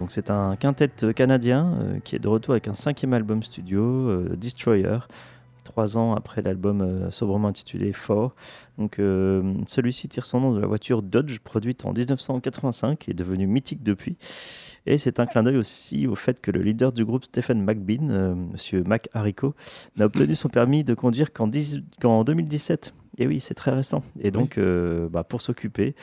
Donc 0.00 0.10
c'est 0.10 0.30
un 0.30 0.56
quintet 0.56 0.90
canadien 1.14 1.78
euh, 1.80 1.98
qui 2.00 2.16
est 2.16 2.18
de 2.18 2.28
retour 2.28 2.52
avec 2.52 2.68
un 2.68 2.74
cinquième 2.74 3.12
album 3.12 3.42
studio, 3.42 3.82
euh, 3.82 4.36
Destroyer, 4.36 4.98
trois 5.62 5.98
ans 5.98 6.14
après 6.14 6.42
l'album 6.42 6.80
euh, 6.80 7.10
sobrement 7.10 7.48
intitulé 7.48 7.92
Four. 7.92 8.34
Donc 8.78 8.98
euh, 8.98 9.54
celui-ci 9.66 10.08
tire 10.08 10.24
son 10.24 10.40
nom 10.40 10.52
de 10.52 10.60
la 10.60 10.66
voiture 10.66 11.02
Dodge 11.02 11.38
produite 11.40 11.84
en 11.84 11.92
1985 11.92 13.08
et 13.08 13.14
devenue 13.14 13.46
mythique 13.46 13.82
depuis. 13.82 14.16
Et 14.86 14.98
c'est 14.98 15.20
un 15.20 15.26
clin 15.26 15.42
d'œil 15.42 15.56
aussi 15.56 16.06
au 16.06 16.14
fait 16.14 16.40
que 16.40 16.50
le 16.50 16.60
leader 16.60 16.92
du 16.92 17.04
groupe 17.04 17.24
Stephen 17.24 17.62
McBean, 17.62 18.10
euh, 18.10 18.34
Monsieur 18.34 18.82
Mac 18.82 19.08
Harrico, 19.12 19.54
n'a 19.96 20.06
obtenu 20.06 20.34
son 20.34 20.48
permis 20.48 20.84
de 20.84 20.94
conduire 20.94 21.32
qu'en 21.32 21.46
10 21.46 21.80
qu'en 22.00 22.24
2017. 22.24 22.94
Et 23.18 23.26
oui, 23.26 23.40
c'est 23.40 23.54
très 23.54 23.70
récent. 23.70 24.02
Et 24.20 24.30
donc, 24.30 24.56
euh, 24.56 25.08
bah, 25.08 25.22
pour 25.22 25.42
s'occuper, 25.42 25.94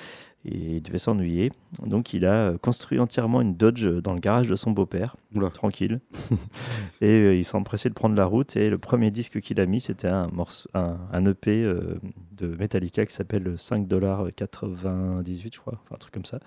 et 0.46 0.76
il 0.78 0.82
devait 0.82 0.98
s'ennuyer. 0.98 1.52
Donc, 1.86 2.14
il 2.14 2.26
a 2.26 2.54
construit 2.62 3.00
entièrement 3.00 3.42
une 3.42 3.56
Dodge 3.56 3.86
dans 3.86 4.14
le 4.14 4.20
garage 4.20 4.48
de 4.50 4.56
son 4.56 4.72
beau-père, 4.72 5.16
tranquille. 5.54 6.00
et 7.02 7.10
euh, 7.10 7.36
il 7.36 7.44
s'est 7.44 7.56
empressé 7.58 7.90
de 7.90 7.94
prendre 7.94 8.16
la 8.16 8.26
route. 8.26 8.56
Et 8.56 8.70
le 8.70 8.78
premier 8.78 9.12
disque 9.12 9.40
qu'il 9.42 9.60
a 9.60 9.66
mis, 9.66 9.82
c'était 9.82 10.08
un, 10.08 10.28
morceau, 10.30 10.70
un, 10.74 10.98
un 11.12 11.26
EP 11.26 11.64
euh, 11.64 12.00
de 12.38 12.48
Metallica 12.48 13.06
qui 13.06 13.14
s'appelle 13.14 13.56
5,98$, 13.56 15.52
je 15.54 15.60
crois. 15.60 15.74
Enfin, 15.84 15.96
un 15.96 15.98
truc 15.98 16.14
comme 16.14 16.26
ça. 16.26 16.40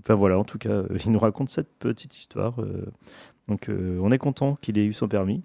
Enfin, 0.00 0.14
voilà, 0.14 0.38
en 0.38 0.44
tout 0.44 0.58
cas, 0.58 0.70
euh, 0.70 0.88
il 1.04 1.12
nous 1.12 1.18
raconte 1.18 1.48
cette 1.50 1.72
petite 1.78 2.16
histoire. 2.16 2.60
euh, 2.60 2.86
donc, 3.48 3.68
euh, 3.68 3.98
on 4.02 4.10
est 4.10 4.18
content 4.18 4.56
qu'il 4.60 4.76
ait 4.78 4.84
eu 4.84 4.92
son 4.92 5.06
permis. 5.06 5.42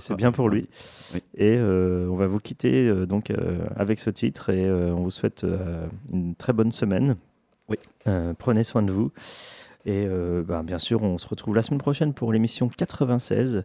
C'est 0.00 0.16
bien 0.16 0.32
pour 0.32 0.48
lui. 0.48 0.68
Oui. 1.14 1.20
Et 1.36 1.56
euh, 1.56 2.08
on 2.10 2.16
va 2.16 2.26
vous 2.26 2.40
quitter 2.40 2.88
euh, 2.88 3.06
donc 3.06 3.30
euh, 3.30 3.58
avec 3.76 4.00
ce 4.00 4.10
titre 4.10 4.50
et 4.50 4.64
euh, 4.64 4.92
on 4.92 5.04
vous 5.04 5.12
souhaite 5.12 5.44
euh, 5.44 5.86
une 6.12 6.34
très 6.34 6.52
bonne 6.52 6.72
semaine. 6.72 7.14
Oui. 7.68 7.76
Euh, 8.06 8.34
prenez 8.38 8.64
soin 8.64 8.82
de 8.82 8.92
vous. 8.92 9.10
Et 9.86 10.06
euh, 10.06 10.42
ben, 10.42 10.62
bien 10.64 10.78
sûr, 10.78 11.02
on 11.02 11.18
se 11.18 11.26
retrouve 11.28 11.54
la 11.54 11.62
semaine 11.62 11.80
prochaine 11.80 12.14
pour 12.14 12.32
l'émission 12.32 12.68
96. 12.68 13.64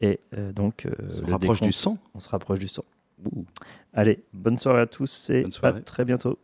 Et 0.00 0.20
euh, 0.36 0.52
donc, 0.52 0.86
On 1.08 1.10
se 1.10 1.20
rapproche 1.22 1.60
du 1.60 1.68
décompte- 1.68 1.72
100. 1.72 1.98
On 2.14 2.20
se 2.20 2.28
rapproche 2.28 2.58
du 2.58 2.68
100. 2.68 2.84
Ouh. 3.24 3.44
Allez, 3.92 4.24
bonne 4.32 4.58
soirée 4.58 4.80
à 4.80 4.86
tous 4.86 5.30
et 5.30 5.42
Bonne 5.42 5.52
soirée. 5.52 5.78
à 5.78 5.80
très 5.82 6.04
bientôt. 6.04 6.38